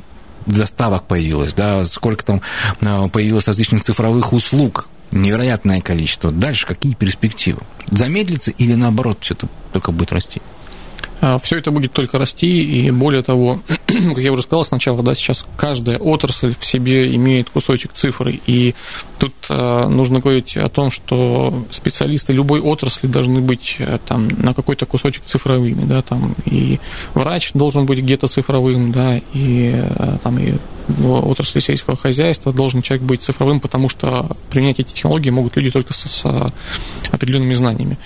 заставок 0.46 1.04
появилось, 1.04 1.54
да, 1.54 1.86
сколько 1.86 2.24
там 2.24 2.42
а, 2.80 3.08
появилось 3.08 3.46
различных 3.46 3.82
цифровых 3.82 4.32
услуг, 4.32 4.88
невероятное 5.12 5.80
количество. 5.80 6.30
Дальше 6.30 6.66
какие 6.66 6.94
перспективы? 6.94 7.60
Замедлится 7.90 8.50
или 8.50 8.74
наоборот 8.74 9.18
все 9.20 9.34
это 9.34 9.48
только 9.72 9.92
будет 9.92 10.12
расти? 10.12 10.40
А, 11.24 11.38
все 11.38 11.58
это 11.58 11.70
будет 11.70 11.92
только 11.92 12.18
расти, 12.18 12.48
и 12.48 12.90
более 12.90 13.22
того, 13.22 13.60
как 13.86 14.18
я 14.18 14.32
уже 14.32 14.42
сказал 14.42 14.64
сначала, 14.64 15.04
да, 15.04 15.14
сейчас 15.14 15.46
каждая 15.56 15.96
отрасль 15.98 16.52
в 16.58 16.66
себе 16.66 17.14
имеет 17.14 17.48
кусочек 17.48 17.92
цифры, 17.92 18.40
и 18.44 18.74
тут 19.20 19.32
э, 19.48 19.86
нужно 19.86 20.18
говорить 20.18 20.56
о 20.56 20.68
том, 20.68 20.90
что 20.90 21.64
специалисты 21.70 22.32
любой 22.32 22.60
отрасли 22.60 23.06
должны 23.06 23.40
быть 23.40 23.76
э, 23.78 24.00
там 24.04 24.26
на 24.36 24.52
какой-то 24.52 24.84
кусочек 24.84 25.22
цифровыми, 25.24 25.84
да, 25.84 26.02
там 26.02 26.34
и 26.44 26.80
врач 27.14 27.52
должен 27.52 27.86
быть 27.86 28.00
где-то 28.00 28.26
цифровым, 28.26 28.90
да, 28.90 29.20
и 29.32 29.74
э, 29.74 30.18
там 30.24 30.40
и 30.40 30.54
в 30.88 31.28
отрасли 31.28 31.60
сельского 31.60 31.96
хозяйства 31.96 32.52
должен 32.52 32.82
человек 32.82 33.06
быть 33.06 33.22
цифровым, 33.22 33.60
потому 33.60 33.88
что 33.88 34.36
применять 34.50 34.80
эти 34.80 34.92
технологии 34.92 35.30
могут 35.30 35.56
люди 35.56 35.70
только 35.70 35.92
с, 35.92 36.06
с 36.06 36.52
определенными 37.10 37.54
знаниями. 37.54 37.98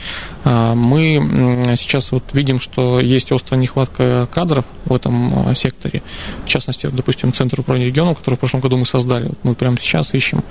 А, 0.45 0.75
мы 0.75 1.77
сейчас 1.79 2.13
вот 2.13 2.25
видим, 2.33 2.61
что 2.61 3.01
есть 3.01 3.33
острая 3.33 3.61
нехватка 3.61 4.29
кадров 4.33 4.65
в 4.85 4.95
этом 4.95 5.49
а, 5.49 5.55
секторе. 5.55 6.03
В 6.45 6.49
частности, 6.49 6.87
допустим, 6.87 7.33
Центр 7.33 7.61
управления 7.61 7.89
регионом, 7.89 8.15
который 8.15 8.35
в 8.37 8.41
прошлом 8.41 8.61
году 8.61 8.77
мы 8.77 8.87
создали. 8.87 9.31
Мы 9.43 9.55
прямо 9.55 9.77
сейчас 9.81 10.15
ищем 10.15 10.43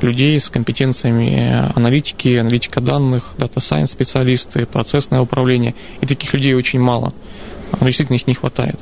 людей 0.00 0.38
с 0.38 0.48
компетенциями 0.48 1.70
аналитики, 1.74 2.36
аналитика 2.36 2.80
данных, 2.80 3.34
data 3.38 3.57
science 3.57 3.90
специалисты, 3.90 4.66
процессное 4.66 5.20
управление. 5.20 5.74
И 6.00 6.06
таких 6.06 6.32
людей 6.34 6.54
очень 6.54 6.80
мало. 6.80 7.12
Действительно, 7.80 8.16
их 8.16 8.26
не 8.26 8.34
хватает. 8.34 8.78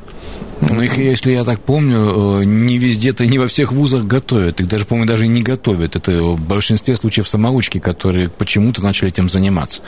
Ну, 0.61 0.81
их, 0.81 0.99
если 0.99 1.33
я 1.33 1.45
так 1.45 1.61
помню, 1.61 2.41
э, 2.41 2.45
не 2.45 2.79
везде-то, 2.79 3.27
не 3.27 3.39
во 3.39 3.47
всех 3.47 3.73
вузах 3.73 4.05
готовят. 4.05 4.61
Их 4.61 4.69
даже, 4.69 4.85
по-моему, 4.85 5.09
даже 5.09 5.27
не 5.27 5.43
готовят. 5.43 5.97
Это 5.97 6.23
в 6.23 6.41
большинстве 6.41 6.97
случаев 6.97 7.29
самоучки, 7.29 7.79
которые 7.79 8.29
почему-то 8.29 8.83
начали 8.83 9.09
этим 9.09 9.29
заниматься. 9.29 9.83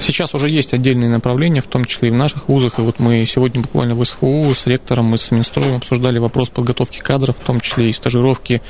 Сейчас 0.00 0.34
уже 0.34 0.48
есть 0.48 0.72
отдельные 0.72 1.10
направления, 1.10 1.60
в 1.60 1.66
том 1.66 1.84
числе 1.84 2.08
и 2.08 2.10
в 2.10 2.14
наших 2.14 2.48
вузах. 2.48 2.78
И 2.78 2.82
вот 2.82 2.98
мы 2.98 3.24
сегодня 3.26 3.60
буквально 3.60 3.94
в 3.94 4.04
СФУ 4.04 4.54
с 4.54 4.66
ректором 4.66 5.14
и 5.14 5.18
с 5.18 5.30
Минстроем 5.30 5.76
обсуждали 5.76 6.18
вопрос 6.18 6.48
подготовки 6.48 7.00
кадров, 7.00 7.36
в 7.36 7.44
том 7.44 7.60
числе 7.60 7.90
и 7.90 7.92
стажировки 7.92 8.62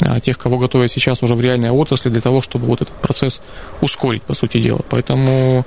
а, 0.00 0.20
тех, 0.20 0.38
кого 0.38 0.58
готовят 0.58 0.92
сейчас 0.92 1.22
уже 1.22 1.34
в 1.34 1.40
реальной 1.40 1.70
отрасли, 1.70 2.08
для 2.08 2.20
того, 2.20 2.40
чтобы 2.40 2.66
вот 2.66 2.82
этот 2.82 2.94
процесс 2.94 3.42
ускорить, 3.80 4.22
по 4.22 4.34
сути 4.34 4.60
дела. 4.60 4.80
Поэтому 4.88 5.66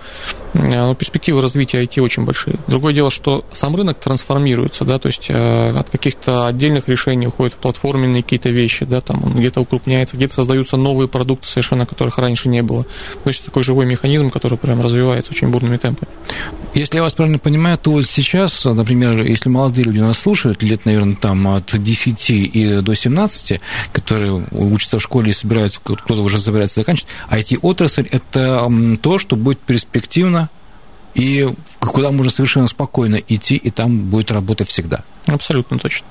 ну, 0.54 0.96
перспективы 0.96 1.42
развития 1.42 1.84
IT 1.84 2.02
очень 2.02 2.26
большие. 2.26 2.56
Другое 2.68 2.94
дело, 2.94 3.12
что 3.12 3.46
сам 3.52 3.76
рынок 3.76 4.00
трансформируется, 4.00 4.84
да, 4.84 4.98
то 4.98 5.08
есть 5.08 5.28
э, 5.30 5.72
от 5.78 5.90
каких-то 5.90 6.48
отдельных 6.48 6.88
решений 6.88 7.28
уходят 7.28 7.54
в 7.54 7.58
платформенные 7.58 8.24
какие-то 8.24 8.50
вещи, 8.50 8.86
да, 8.86 9.02
там 9.02 9.24
он 9.24 9.34
где-то 9.34 9.62
укрупняется, 9.62 10.16
где-то 10.16 10.36
создаются 10.36 10.78
новые 10.78 11.08
продукты 11.08 11.48
совершенно, 11.48 11.86
которых 11.86 12.18
раньше 12.18 12.50
не 12.50 12.64
было. 12.64 12.84
То 12.84 13.28
есть 13.28 13.44
такой 13.46 13.64
живой 13.64 13.86
механизм, 13.86 14.30
который 14.30 14.58
прям 14.58 14.82
развивается 14.82 15.32
очень 15.32 15.50
бурными 15.50 15.78
темпами. 15.78 16.10
Если 16.74 16.98
я 16.98 17.04
вас 17.04 17.14
правильно 17.14 17.40
понимаю, 17.40 17.78
то 17.78 17.92
вот 17.92 18.06
сейчас, 18.06 18.66
например, 18.66 19.22
если 19.24 19.50
молодые 19.50 19.86
люди 19.86 20.00
нас 20.00 20.20
слушают, 20.20 20.64
лет, 20.64 20.86
наверное, 20.86 21.16
там 21.16 21.48
от 21.48 21.72
10 21.72 22.30
и 22.30 22.82
до 22.82 22.96
17, 22.96 23.60
которые 23.92 24.44
учатся 24.52 24.98
в 25.00 25.02
школе 25.02 25.32
и 25.32 25.34
собираются, 25.34 25.80
кто-то 25.84 26.22
уже 26.22 26.40
собирается 26.40 26.80
заканчивать, 26.80 27.10
IT-отрасль– 27.30 28.08
это 28.12 28.72
то, 29.02 29.20
что 29.20 29.36
будет 29.36 29.60
перспективно 29.60 30.39
и 31.14 31.48
куда 31.80 32.12
можно 32.12 32.32
совершенно 32.32 32.68
спокойно 32.68 33.16
идти, 33.16 33.56
и 33.56 33.72
там 33.72 34.10
будет 34.10 34.32
работа 34.32 34.66
всегда. 34.66 35.04
Абсолютно 35.26 35.80
точно. 35.80 36.06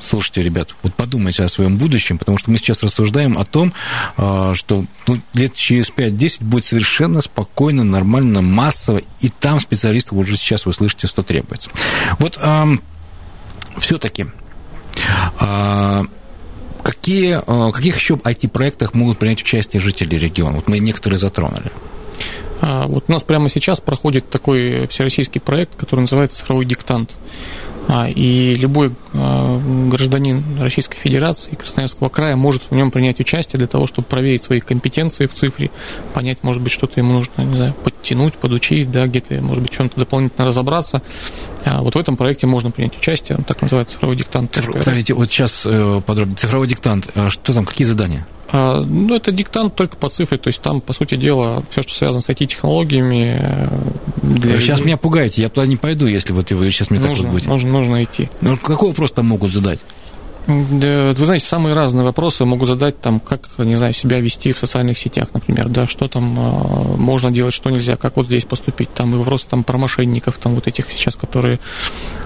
Слушайте, 0.00 0.42
ребят, 0.42 0.68
вот 0.82 0.94
подумайте 0.94 1.44
о 1.44 1.48
своем 1.48 1.78
будущем, 1.78 2.18
потому 2.18 2.36
что 2.36 2.50
мы 2.50 2.58
сейчас 2.58 2.82
рассуждаем 2.82 3.38
о 3.38 3.44
том, 3.44 3.72
а, 4.16 4.52
что 4.54 4.84
ну, 5.06 5.18
лет 5.32 5.54
через 5.54 5.90
5-10 5.90 6.42
будет 6.42 6.64
совершенно 6.64 7.20
спокойно, 7.20 7.84
нормально, 7.84 8.42
массово, 8.42 9.02
и 9.20 9.28
там 9.28 9.60
специалистов 9.60 10.18
уже 10.18 10.36
сейчас, 10.36 10.66
вы 10.66 10.72
слышите, 10.72 11.06
100 11.06 11.22
требуется. 11.22 11.70
Вот 12.18 12.38
все-таки 13.78 14.26
а, 15.38 16.04
какие, 16.82 17.40
а, 17.46 17.72
каких 17.72 17.96
еще 17.96 18.14
IT-проектах 18.14 18.94
могут 18.94 19.18
принять 19.18 19.40
участие 19.40 19.80
жители 19.80 20.16
региона? 20.16 20.56
Вот 20.56 20.68
мы 20.68 20.78
некоторые 20.78 21.18
затронули. 21.18 21.70
Вот 22.62 23.04
у 23.08 23.12
нас 23.12 23.22
прямо 23.24 23.48
сейчас 23.48 23.80
проходит 23.80 24.30
такой 24.30 24.86
всероссийский 24.86 25.40
проект, 25.40 25.74
который 25.76 26.00
называется 26.00 26.38
«Цифровой 26.38 26.64
диктант». 26.64 27.10
А, 27.88 28.08
и 28.08 28.54
любой 28.54 28.92
а, 29.12 29.60
гражданин 29.90 30.42
Российской 30.60 30.96
Федерации 30.96 31.52
и 31.52 31.56
Красноярского 31.56 32.08
края 32.08 32.36
может 32.36 32.62
в 32.70 32.74
нем 32.74 32.90
принять 32.90 33.18
участие 33.18 33.58
для 33.58 33.66
того, 33.66 33.86
чтобы 33.86 34.06
проверить 34.06 34.44
свои 34.44 34.60
компетенции 34.60 35.26
в 35.26 35.34
цифре, 35.34 35.70
понять, 36.14 36.38
может 36.42 36.62
быть, 36.62 36.72
что-то 36.72 37.00
ему 37.00 37.12
нужно, 37.12 37.42
не 37.42 37.56
знаю, 37.56 37.74
подтянуть, 37.74 38.34
подучить, 38.34 38.90
да, 38.90 39.06
где-то, 39.06 39.34
может 39.42 39.62
быть, 39.62 39.72
чем-то 39.72 39.98
дополнительно 39.98 40.46
разобраться. 40.46 41.02
А 41.64 41.82
вот 41.82 41.94
в 41.94 41.98
этом 41.98 42.16
проекте 42.16 42.46
можно 42.46 42.70
принять 42.70 42.96
участие, 42.96 43.38
он 43.38 43.44
так 43.44 43.60
называется 43.60 43.94
цифровой 43.94 44.16
диктант. 44.16 44.62
Подождите, 44.72 45.14
вот 45.14 45.30
сейчас 45.30 45.66
э, 45.66 46.00
подробнее. 46.06 46.36
Цифровой 46.36 46.68
диктант, 46.68 47.08
что 47.28 47.52
там, 47.52 47.64
какие 47.64 47.86
задания? 47.86 48.26
А, 48.52 48.82
ну, 48.82 49.14
это 49.14 49.32
диктант 49.32 49.74
только 49.74 49.96
по 49.96 50.10
цифре, 50.10 50.36
то 50.36 50.48
есть 50.48 50.60
там, 50.60 50.82
по 50.82 50.92
сути 50.92 51.16
дела, 51.16 51.62
все, 51.70 51.80
что 51.80 51.94
связано 51.94 52.20
с 52.20 52.28
IT-технологиями. 52.28 53.38
Э, 53.40 53.68
для 54.22 54.60
сейчас 54.60 54.80
людей... 54.80 54.84
меня 54.84 54.96
пугаете, 54.98 55.40
я 55.40 55.48
туда 55.48 55.66
не 55.66 55.76
пойду, 55.76 56.06
если 56.06 56.34
вот 56.34 56.50
вы 56.52 56.70
сейчас 56.70 56.90
мне 56.90 57.00
нужно, 57.00 57.14
так 57.14 57.24
вот 57.24 57.32
будете. 57.32 57.48
Нужно, 57.48 57.70
нужно 57.70 58.04
идти. 58.04 58.28
Ну, 58.42 58.58
какой 58.58 58.88
вопрос 58.88 59.12
там 59.12 59.26
могут 59.26 59.52
задать? 59.52 59.80
Вы 60.46 61.24
знаете, 61.24 61.46
самые 61.46 61.74
разные 61.74 62.04
вопросы 62.04 62.44
могут 62.44 62.68
задать, 62.68 63.00
там, 63.00 63.20
как, 63.20 63.48
не 63.58 63.76
знаю, 63.76 63.92
себя 63.92 64.18
вести 64.18 64.52
в 64.52 64.58
социальных 64.58 64.98
сетях, 64.98 65.28
например, 65.32 65.68
да, 65.68 65.86
что 65.86 66.08
там 66.08 66.36
э, 66.36 66.96
можно 66.96 67.30
делать, 67.30 67.54
что 67.54 67.70
нельзя, 67.70 67.96
как 67.96 68.16
вот 68.16 68.26
здесь 68.26 68.44
поступить, 68.44 68.92
там 68.92 69.14
и 69.14 69.18
вопросы 69.18 69.46
там 69.48 69.62
про 69.62 69.78
мошенников, 69.78 70.38
там 70.38 70.54
вот 70.54 70.66
этих 70.66 70.90
сейчас, 70.90 71.14
которые 71.14 71.60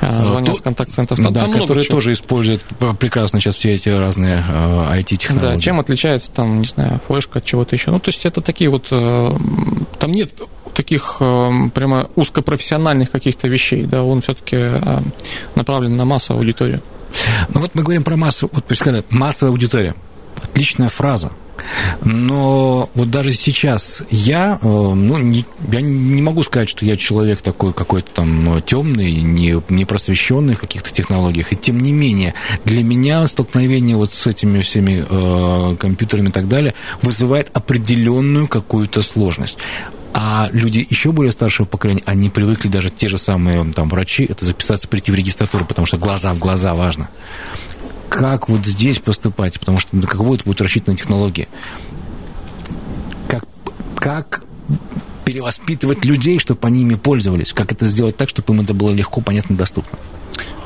э, 0.01 0.25
звонят 0.25 0.55
То, 0.55 0.55
с 0.55 0.63
контакт-центров. 0.63 1.19
Там, 1.19 1.33
да, 1.33 1.43
там 1.43 1.53
которые 1.53 1.85
тоже 1.85 2.13
используют 2.13 2.63
прекрасно 2.99 3.39
сейчас 3.41 3.57
все 3.57 3.75
эти 3.75 3.91
разные 3.91 4.43
э, 4.49 4.99
IT-технологии. 5.01 5.55
Да, 5.55 5.61
чем 5.61 5.81
отличается 5.81 6.33
там, 6.33 6.61
не 6.61 6.67
знаю, 6.67 7.01
флешка 7.07 7.41
от 7.41 7.45
чего-то 7.45 7.77
еще. 7.77 7.91
Ну, 7.91 8.01
то 8.01 8.09
есть 8.09 8.25
это 8.25 8.41
такие 8.41 8.71
вот, 8.71 8.87
э, 8.91 9.33
там 9.99 10.11
нет 10.11 10.33
таких 10.75 11.17
э, 11.21 11.51
прямо 11.75 12.09
узкопрофессиональных 12.17 13.11
каких-то 13.11 13.49
вещей, 13.49 13.85
да, 13.85 14.03
он 14.05 14.21
все-таки 14.21 14.57
э, 14.57 15.01
направлен 15.55 15.97
на 15.97 16.05
массовую 16.05 16.41
аудиторию. 16.41 16.83
Ну 17.49 17.61
вот 17.61 17.73
мы 17.75 17.83
говорим 17.83 18.05
про 18.05 18.16
массу, 18.16 18.49
вот 18.53 18.64
сказали, 18.77 19.05
массовая 19.11 19.53
аудитория. 19.53 19.95
Отличная 20.42 20.88
фраза. 20.88 21.33
Но 22.05 22.90
вот 22.95 23.11
даже 23.11 23.33
сейчас 23.33 24.03
я, 24.11 24.59
э, 24.61 24.66
ну, 24.66 25.19
не, 25.19 25.45
я 25.73 25.81
не 25.81 26.23
могу 26.23 26.42
сказать, 26.42 26.69
что 26.69 26.85
я 26.85 26.97
человек 26.97 27.40
такой 27.40 27.73
какой-то 27.73 28.11
там 28.12 28.62
темный, 28.62 29.23
не, 29.23 29.61
не 29.69 29.85
просвещенный 29.85 30.55
в 30.55 30.61
каких-то 30.61 30.92
технологиях. 30.92 31.53
И 31.53 31.57
тем 31.57 31.81
не 31.81 31.92
менее, 31.92 32.35
для 32.64 32.83
меня 32.83 33.27
столкновение 33.27 33.97
вот 33.97 34.12
с 34.12 34.27
этими 34.27 34.61
всеми 34.61 35.05
э, 35.09 35.77
компьютерами 35.77 36.29
и 36.29 36.33
так 36.33 36.49
далее 36.49 36.75
вызывает 37.03 37.51
определенную 37.53 38.49
какую-то 38.49 39.03
сложность. 39.03 39.59
А 40.14 40.49
люди 40.53 40.87
еще 40.88 41.12
более 41.12 41.33
старшего 41.33 41.66
поколения, 41.66 42.03
они 42.07 42.31
привыкли 42.31 42.69
даже 42.69 42.90
те 42.90 43.09
же 43.09 43.19
самые 43.19 43.64
там 43.73 43.88
врачи, 43.88 44.25
это 44.25 44.45
записаться, 44.45 44.88
прийти 44.88 45.12
в 45.12 45.14
регистратуру, 45.14 45.64
потому 45.64 45.87
что 45.87 45.99
глаза 45.99 46.33
в 46.33 46.38
глаза 46.38 46.75
важно 46.75 47.09
как 48.09 48.49
вот 48.49 48.64
здесь 48.64 48.99
поступать, 48.99 49.59
потому 49.59 49.79
что 49.79 49.95
на 49.97 50.07
каковой 50.07 50.37
это 50.37 50.47
будет 50.47 50.61
рассчитана 50.61 50.97
технология. 50.97 51.49
Как, 53.29 53.45
как 53.97 54.45
перевоспитывать 55.25 56.05
людей, 56.05 56.38
чтобы 56.38 56.66
они 56.66 56.83
ими 56.83 56.95
пользовались? 56.95 57.53
Как 57.53 57.73
это 57.73 57.87
сделать 57.87 58.16
так, 58.16 58.29
чтобы 58.29 58.55
им 58.55 58.61
это 58.62 58.75
было 58.75 58.90
легко, 58.90 59.21
понятно, 59.21 59.57
доступно? 59.57 59.99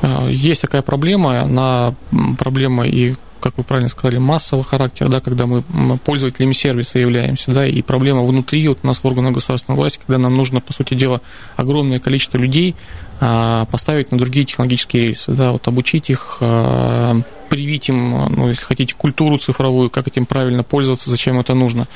А, 0.01 0.27
есть 0.29 0.61
такая 0.61 0.81
проблема, 0.81 1.41
она 1.41 1.95
проблема 2.37 2.87
и 2.87 3.15
как 3.41 3.57
вы 3.57 3.63
правильно 3.63 3.89
сказали, 3.89 4.17
массового 4.17 4.63
характера, 4.63 5.09
да, 5.09 5.19
когда 5.19 5.45
мы 5.45 5.63
пользователями 5.97 6.53
сервиса 6.53 6.99
являемся, 6.99 7.51
да, 7.51 7.67
и 7.67 7.81
проблема 7.81 8.23
внутри 8.23 8.65
вот 8.67 8.79
у 8.83 8.87
нас 8.87 8.99
в 8.99 9.05
органах 9.05 9.33
государственной 9.33 9.75
власти, 9.75 9.99
когда 10.05 10.17
нам 10.17 10.35
нужно, 10.35 10.61
по 10.61 10.71
сути 10.71 10.93
дела, 10.93 11.21
огромное 11.55 11.99
количество 11.99 12.37
людей 12.37 12.75
а, 13.19 13.65
поставить 13.65 14.11
на 14.11 14.17
другие 14.17 14.45
технологические 14.45 15.03
рельсы, 15.03 15.31
да, 15.31 15.51
вот 15.51 15.67
обучить 15.67 16.09
их, 16.09 16.37
а, 16.39 17.19
привить 17.49 17.89
им, 17.89 18.27
ну, 18.29 18.47
если 18.47 18.63
хотите, 18.63 18.95
культуру 18.95 19.37
цифровую, 19.37 19.89
как 19.89 20.07
этим 20.07 20.25
правильно 20.25 20.63
пользоваться, 20.63 21.09
зачем 21.09 21.39
это 21.39 21.53
нужно. 21.53 21.87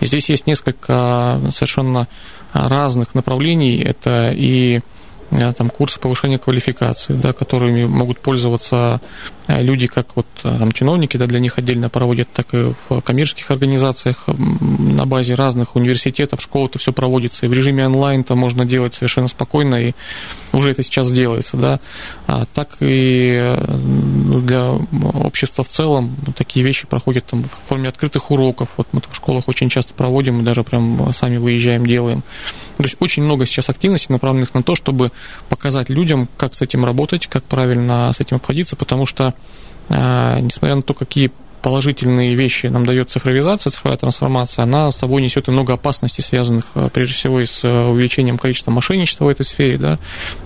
И 0.00 0.06
здесь 0.06 0.28
есть 0.28 0.46
несколько 0.46 1.40
совершенно 1.54 2.08
разных 2.52 3.14
направлений. 3.14 3.78
Это 3.78 4.32
и 4.34 4.80
там, 5.30 5.70
курсы 5.70 6.00
повышения 6.00 6.38
квалификации, 6.38 7.12
да, 7.12 7.32
которыми 7.32 7.84
могут 7.84 8.18
пользоваться 8.20 9.00
э, 9.46 9.62
люди, 9.62 9.86
как 9.86 10.16
вот 10.16 10.26
э, 10.44 10.56
там, 10.58 10.72
чиновники, 10.72 11.16
да, 11.16 11.26
для 11.26 11.40
них 11.40 11.58
отдельно 11.58 11.88
проводят, 11.88 12.28
так 12.32 12.54
и 12.54 12.72
в 12.88 13.00
коммерческих 13.02 13.50
организациях 13.50 14.24
на 14.26 15.06
базе 15.06 15.34
разных 15.34 15.76
университетов, 15.76 16.40
школ 16.40 16.66
это 16.66 16.78
все 16.78 16.92
проводится, 16.92 17.46
и 17.46 17.48
в 17.48 17.52
режиме 17.52 17.86
онлайн 17.86 18.22
это 18.22 18.34
можно 18.34 18.64
делать 18.64 18.94
совершенно 18.94 19.28
спокойно, 19.28 19.76
и 19.76 19.92
уже 20.52 20.70
это 20.70 20.82
сейчас 20.82 21.10
делается, 21.10 21.56
да, 21.56 21.80
а 22.26 22.46
так 22.46 22.76
и 22.80 23.56
ну, 23.58 24.40
для 24.40 24.72
общества 25.22 25.64
в 25.64 25.68
целом 25.68 26.16
такие 26.36 26.64
вещи 26.64 26.86
проходят 26.86 27.24
там, 27.26 27.44
в 27.44 27.68
форме 27.68 27.88
открытых 27.88 28.30
уроков, 28.30 28.70
вот 28.76 28.88
мы 28.92 29.00
в 29.06 29.14
школах 29.14 29.48
очень 29.48 29.68
часто 29.68 29.94
проводим, 29.94 30.36
мы 30.38 30.42
даже 30.42 30.62
прям 30.62 31.12
сами 31.12 31.36
выезжаем, 31.36 31.86
делаем. 31.86 32.22
То 32.76 32.84
есть 32.84 32.96
очень 33.00 33.22
много 33.22 33.44
сейчас 33.46 33.68
активностей, 33.68 34.12
направленных 34.12 34.54
на 34.54 34.62
то, 34.62 34.74
чтобы 34.74 35.10
показать 35.48 35.88
людям, 35.88 36.28
как 36.36 36.54
с 36.54 36.62
этим 36.62 36.84
работать, 36.84 37.26
как 37.26 37.44
правильно 37.44 38.12
с 38.14 38.20
этим 38.20 38.36
обходиться, 38.36 38.76
потому 38.76 39.06
что, 39.06 39.34
э, 39.88 40.40
несмотря 40.40 40.76
на 40.76 40.82
то, 40.82 40.94
какие 40.94 41.32
положительные 41.68 42.34
вещи 42.34 42.64
нам 42.68 42.86
дает 42.86 43.10
цифровизация, 43.10 43.70
цифровая 43.70 43.98
трансформация, 43.98 44.62
она 44.62 44.90
с 44.90 44.96
собой 44.96 45.20
несет 45.20 45.48
и 45.48 45.50
много 45.50 45.74
опасностей, 45.74 46.24
связанных 46.24 46.64
э, 46.74 46.88
прежде 46.90 47.12
всего 47.12 47.40
и 47.40 47.44
с 47.44 47.62
э, 47.62 47.84
увеличением 47.84 48.38
количества 48.38 48.70
мошенничества 48.70 49.26
в 49.26 49.28
этой 49.28 49.44
сфере, 49.44 49.76
да, 49.76 49.98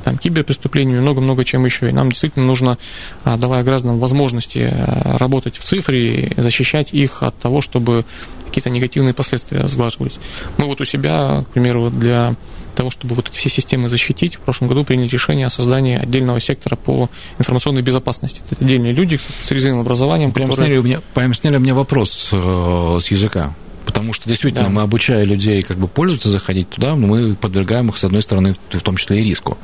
там, 0.02 0.18
киберпреступлениями, 0.18 0.98
много-много 0.98 1.44
чем 1.44 1.64
еще. 1.64 1.88
И 1.88 1.92
нам 1.92 2.08
действительно 2.08 2.44
нужно, 2.44 2.76
давая 3.24 3.62
гражданам 3.62 4.00
возможности 4.00 4.74
работать 5.04 5.58
в 5.58 5.62
цифре, 5.62 6.32
защищать 6.36 6.92
их 6.92 7.22
от 7.22 7.38
того, 7.38 7.60
чтобы 7.60 8.04
какие-то 8.46 8.70
негативные 8.70 9.14
последствия 9.14 9.68
сглаживались. 9.68 10.18
Мы 10.58 10.66
вот 10.66 10.80
у 10.80 10.84
себя, 10.84 11.44
к 11.48 11.52
примеру, 11.52 11.90
для 11.90 12.34
того, 12.74 12.90
чтобы 12.90 13.14
вот 13.14 13.28
эти 13.28 13.36
все 13.36 13.48
системы 13.48 13.88
защитить, 13.88 14.36
в 14.36 14.40
прошлом 14.40 14.68
году 14.68 14.84
приняли 14.84 15.08
решение 15.08 15.46
о 15.46 15.50
создании 15.50 15.96
отдельного 15.96 16.40
сектора 16.40 16.76
по 16.76 17.08
информационной 17.38 17.82
безопасности. 17.82 18.40
Это 18.50 18.64
отдельные 18.64 18.92
люди 18.92 19.16
с 19.16 19.22
специализированным 19.22 19.84
образованием. 19.84 20.32
Прям, 20.32 20.50
которые... 20.50 20.72
сняли, 20.72 20.80
у 20.80 20.84
меня, 20.84 21.00
прям 21.14 21.34
сняли 21.34 21.56
у 21.56 21.60
меня 21.60 21.74
вопрос 21.74 22.30
э, 22.32 22.98
с 23.00 23.10
языка. 23.10 23.54
Потому 23.84 24.12
что 24.12 24.28
действительно 24.28 24.64
да. 24.64 24.70
мы 24.70 24.82
обучая 24.82 25.24
людей 25.24 25.62
как 25.62 25.76
бы 25.76 25.88
пользоваться, 25.88 26.28
заходить 26.28 26.70
туда, 26.70 26.94
но 26.94 27.06
мы 27.06 27.34
подвергаем 27.34 27.88
их, 27.88 27.98
с 27.98 28.04
одной 28.04 28.22
стороны, 28.22 28.54
в 28.70 28.80
том 28.80 28.96
числе 28.96 29.20
и 29.20 29.24
риску. 29.24 29.58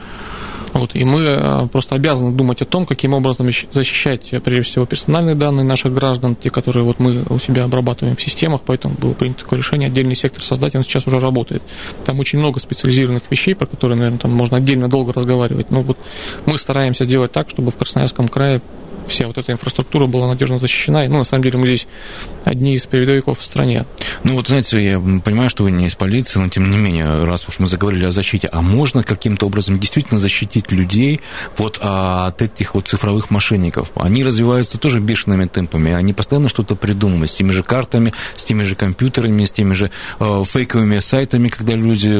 Вот, 0.72 0.94
и 0.94 1.04
мы 1.04 1.22
э, 1.22 1.66
просто 1.72 1.94
обязаны 1.94 2.32
думать 2.32 2.62
о 2.62 2.64
том, 2.64 2.86
каким 2.86 3.14
образом 3.14 3.48
защищать, 3.72 4.28
э, 4.32 4.40
прежде 4.40 4.70
всего, 4.70 4.86
персональные 4.86 5.34
данные 5.34 5.64
наших 5.64 5.94
граждан, 5.94 6.36
те, 6.36 6.50
которые 6.50 6.84
вот 6.84 6.98
мы 6.98 7.22
у 7.28 7.38
себя 7.38 7.64
обрабатываем 7.64 8.16
в 8.16 8.22
системах, 8.22 8.62
поэтому 8.64 8.94
было 8.94 9.12
принято 9.12 9.40
такое 9.40 9.58
решение, 9.58 9.86
отдельный 9.88 10.14
сектор 10.14 10.42
создать, 10.42 10.74
он 10.74 10.84
сейчас 10.84 11.06
уже 11.06 11.18
работает. 11.18 11.62
Там 12.04 12.18
очень 12.20 12.38
много 12.38 12.60
специализированных 12.60 13.22
вещей, 13.30 13.54
про 13.54 13.66
которые, 13.66 13.96
наверное, 13.96 14.18
там 14.18 14.32
можно 14.32 14.58
отдельно 14.58 14.88
долго 14.88 15.12
разговаривать, 15.12 15.70
но 15.70 15.80
вот 15.80 15.98
мы 16.46 16.58
стараемся 16.58 17.04
сделать 17.04 17.32
так, 17.32 17.48
чтобы 17.50 17.70
в 17.70 17.76
Красноярском 17.76 18.28
крае 18.28 18.60
вся 19.08 19.26
вот 19.26 19.38
эта 19.38 19.52
инфраструктура 19.52 20.06
была 20.06 20.28
надежно 20.28 20.58
защищена. 20.58 21.04
И, 21.04 21.08
ну, 21.08 21.18
на 21.18 21.24
самом 21.24 21.42
деле, 21.42 21.58
мы 21.58 21.66
здесь 21.66 21.86
одни 22.44 22.74
из 22.74 22.86
передовиков 22.86 23.38
в 23.38 23.42
стране. 23.42 23.84
Ну, 24.24 24.34
вот, 24.34 24.48
знаете, 24.48 24.82
я 24.82 24.98
понимаю, 24.98 25.50
что 25.50 25.64
вы 25.64 25.70
не 25.70 25.86
из 25.86 25.94
полиции, 25.94 26.38
но, 26.38 26.48
тем 26.48 26.70
не 26.70 26.76
менее, 26.76 27.24
раз 27.24 27.48
уж 27.48 27.58
мы 27.58 27.66
заговорили 27.66 28.04
о 28.04 28.10
защите, 28.10 28.48
а 28.52 28.62
можно 28.62 29.02
каким-то 29.02 29.46
образом 29.46 29.78
действительно 29.78 30.20
защитить 30.20 30.70
людей 30.70 31.20
вот 31.56 31.78
от 31.82 32.40
этих 32.42 32.74
вот 32.74 32.88
цифровых 32.88 33.30
мошенников? 33.30 33.90
Они 33.96 34.24
развиваются 34.24 34.78
тоже 34.78 35.00
бешеными 35.00 35.46
темпами, 35.46 35.92
они 35.92 36.12
постоянно 36.12 36.48
что-то 36.48 36.74
придумывают 36.74 37.30
с 37.30 37.34
теми 37.34 37.50
же 37.50 37.62
картами, 37.62 38.12
с 38.36 38.44
теми 38.44 38.62
же 38.62 38.74
компьютерами, 38.74 39.44
с 39.44 39.52
теми 39.52 39.74
же 39.74 39.90
э, 40.20 40.44
фейковыми 40.46 40.98
сайтами, 40.98 41.48
когда 41.48 41.74
люди 41.74 42.18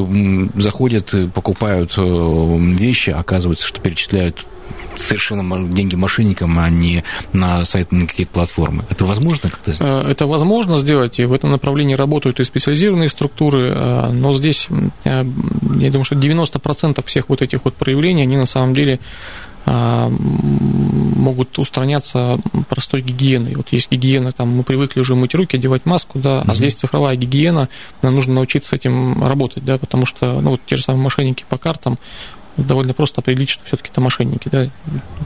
заходят, 0.59 1.15
покупают 1.35 1.95
э, 1.97 2.59
вещи, 2.79 3.11
оказывается, 3.11 3.67
что 3.67 3.81
перечисляют 3.81 4.47
совершенно 4.97 5.69
деньги 5.69 5.95
мошенникам, 5.95 6.59
а 6.59 6.69
не 6.69 7.05
на 7.33 7.65
сайт, 7.65 7.93
на 7.93 8.07
какие-то 8.07 8.33
платформы. 8.33 8.85
Это 8.91 9.05
возможно 9.05 9.51
как-то 9.51 9.73
сделать? 9.73 10.07
Э, 10.07 10.11
это 10.11 10.27
возможно 10.27 10.79
сделать, 10.79 11.19
и 11.19 11.25
в 11.25 11.33
этом 11.33 11.51
направлении 11.51 11.95
работают 11.95 12.41
и 12.41 12.45
специализированные 12.45 13.09
структуры, 13.09 13.73
э, 13.75 14.11
но 14.13 14.35
здесь, 14.35 14.69
я 15.05 15.25
думаю, 15.25 16.05
что 16.05 16.15
90% 16.15 17.05
всех 17.07 17.29
вот 17.29 17.43
этих 17.43 17.65
вот 17.65 17.75
проявлений, 17.75 18.23
они 18.23 18.37
на 18.37 18.47
самом 18.47 18.75
деле 18.75 18.99
могут 19.67 21.59
устраняться 21.59 22.39
простой 22.69 23.03
гигиеной. 23.03 23.55
Вот 23.55 23.69
есть 23.71 23.91
гигиена, 23.91 24.33
там 24.33 24.49
мы 24.49 24.63
привыкли 24.63 25.01
уже 25.01 25.15
мыть 25.15 25.35
руки, 25.35 25.57
одевать 25.57 25.85
маску, 25.85 26.19
да, 26.19 26.39
mm-hmm. 26.39 26.45
а 26.51 26.55
здесь 26.55 26.75
цифровая 26.75 27.17
гигиена, 27.17 27.69
нам 28.03 28.15
нужно 28.15 28.35
научиться 28.35 28.71
с 28.71 28.73
этим 28.73 29.23
работать, 29.23 29.65
да, 29.65 29.77
потому 29.77 30.07
что, 30.07 30.41
ну, 30.41 30.51
вот 30.51 30.61
те 30.67 30.77
же 30.77 30.83
самые 30.83 31.03
мошенники 31.03 31.45
по 31.49 31.59
картам, 31.59 31.99
довольно 32.65 32.95
просто 32.95 33.21
определить, 33.21 33.51
что 33.51 33.65
все-таки 33.65 33.91
это 33.91 34.01
мошенники. 34.01 34.49
Да? 34.49 34.69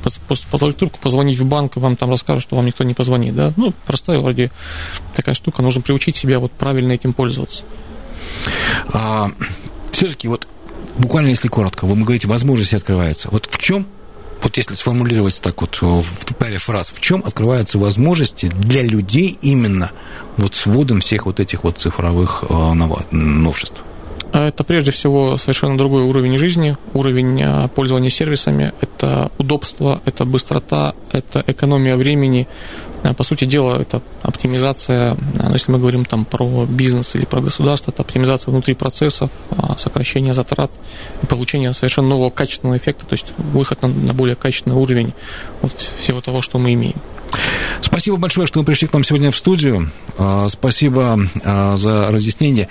Просто 0.02 0.46
положить 0.50 0.78
трубку, 0.78 0.98
позвонить 1.00 1.38
в 1.38 1.44
банк, 1.44 1.76
и 1.76 1.80
вам 1.80 1.96
там 1.96 2.10
расскажут, 2.10 2.42
что 2.42 2.56
вам 2.56 2.66
никто 2.66 2.84
не 2.84 2.94
позвонит. 2.94 3.34
Да? 3.34 3.52
Ну, 3.56 3.72
простая 3.86 4.18
вроде 4.18 4.50
такая 5.14 5.34
штука, 5.34 5.62
нужно 5.62 5.80
приучить 5.80 6.16
себя 6.16 6.38
вот 6.38 6.52
правильно 6.52 6.92
этим 6.92 7.12
пользоваться. 7.12 7.64
А, 8.92 9.30
все-таки 9.92 10.28
вот 10.28 10.46
буквально 10.98 11.28
если 11.28 11.48
коротко, 11.48 11.86
вы 11.86 11.96
говорите, 11.96 12.28
возможности 12.28 12.74
открываются. 12.74 13.28
Вот 13.30 13.46
в 13.46 13.58
чем 13.58 13.86
вот 14.42 14.56
если 14.56 14.74
сформулировать 14.74 15.40
так 15.40 15.60
вот 15.60 15.78
в 15.80 16.34
паре 16.34 16.58
фраз, 16.58 16.92
в 16.92 17.00
чем 17.00 17.22
открываются 17.24 17.78
возможности 17.78 18.46
для 18.46 18.82
людей 18.82 19.38
именно 19.40 19.92
вот 20.36 20.56
с 20.56 20.66
вводом 20.66 21.00
всех 21.00 21.26
вот 21.26 21.38
этих 21.38 21.62
вот 21.62 21.78
цифровых 21.78 22.44
э, 22.48 22.72
новшеств? 23.12 23.80
А 24.32 24.48
это 24.48 24.64
прежде 24.64 24.90
всего 24.90 25.36
совершенно 25.36 25.76
другой 25.76 26.04
уровень 26.04 26.38
жизни, 26.38 26.76
уровень 26.94 27.42
а, 27.42 27.68
пользования 27.68 28.08
сервисами, 28.08 28.72
это 28.80 29.30
удобство, 29.36 30.00
это 30.06 30.24
быстрота, 30.24 30.94
это 31.12 31.44
экономия 31.46 31.96
времени. 31.96 32.48
А, 33.02 33.12
по 33.12 33.24
сути 33.24 33.44
дела, 33.44 33.78
это 33.78 34.00
оптимизация, 34.22 35.18
ну, 35.34 35.52
если 35.52 35.70
мы 35.70 35.78
говорим 35.78 36.06
там 36.06 36.24
про 36.24 36.64
бизнес 36.64 37.14
или 37.14 37.26
про 37.26 37.42
государство, 37.42 37.90
это 37.90 38.00
оптимизация 38.00 38.52
внутри 38.52 38.72
процессов, 38.72 39.30
сокращение 39.76 40.32
затрат 40.32 40.70
получение 41.28 41.74
совершенно 41.74 42.08
нового 42.08 42.30
качественного 42.30 42.78
эффекта, 42.78 43.04
то 43.04 43.12
есть 43.12 43.34
выход 43.36 43.82
на, 43.82 43.88
на 43.88 44.14
более 44.14 44.36
качественный 44.36 44.76
уровень 44.76 45.12
вот 45.60 45.72
всего 46.00 46.22
того, 46.22 46.40
что 46.40 46.58
мы 46.58 46.72
имеем. 46.72 46.96
Спасибо 47.80 48.16
большое, 48.16 48.46
что 48.46 48.60
вы 48.60 48.64
пришли 48.64 48.88
к 48.88 48.92
нам 48.92 49.04
сегодня 49.04 49.30
в 49.30 49.36
студию. 49.36 49.90
А, 50.16 50.48
спасибо 50.48 51.18
а, 51.44 51.76
за 51.76 52.10
разъяснение. 52.10 52.68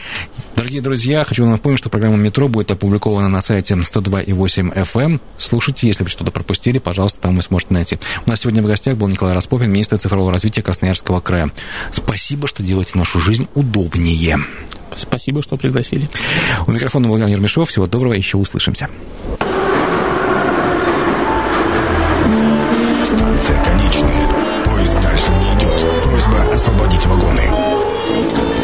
Дорогие 0.56 0.82
друзья, 0.82 1.24
хочу 1.26 1.44
вам 1.44 1.52
напомнить, 1.54 1.80
что 1.80 1.90
программа 1.90 2.18
«Метро» 2.18 2.48
будет 2.48 2.72
опубликована 2.72 3.30
на 3.30 3.42
сайте 3.42 3.76
102.8 3.76 4.74
FM. 4.74 5.02
Эм. 5.02 5.22
Слушайте, 5.38 5.88
если 5.88 6.04
вы 6.04 6.10
что-то 6.10 6.32
пропустили, 6.32 6.80
пожалуйста, 6.80 7.22
там 7.22 7.36
вы 7.36 7.42
сможете 7.42 7.74
найти. 7.74 8.00
У 8.26 8.30
нас 8.30 8.42
сегодня 8.42 8.62
в 8.62 8.66
гостях 8.66 8.98
был 8.98 9.08
Николай 9.08 9.34
Распопин, 9.34 9.72
министр 9.72 9.98
цифрового 9.98 10.32
развития 10.32 10.62
Красноярского 10.62 11.20
края. 11.20 11.52
Спасибо, 11.92 12.48
что 12.48 12.64
делаете 12.64 12.92
нашу 12.96 13.20
жизнь 13.20 13.48
удобнее. 13.54 14.40
Спасибо, 14.96 15.42
что 15.42 15.58
пригласили. 15.58 16.10
У 16.68 16.72
микрофона 16.72 17.08
был 17.08 17.18
Ян 17.18 17.30
Ермешов. 17.30 17.70
Всего 17.70 17.88
доброго, 17.88 18.14
еще 18.14 18.38
услышимся. 18.38 18.90
освободить 26.62 27.08
вагоны. 27.08 28.61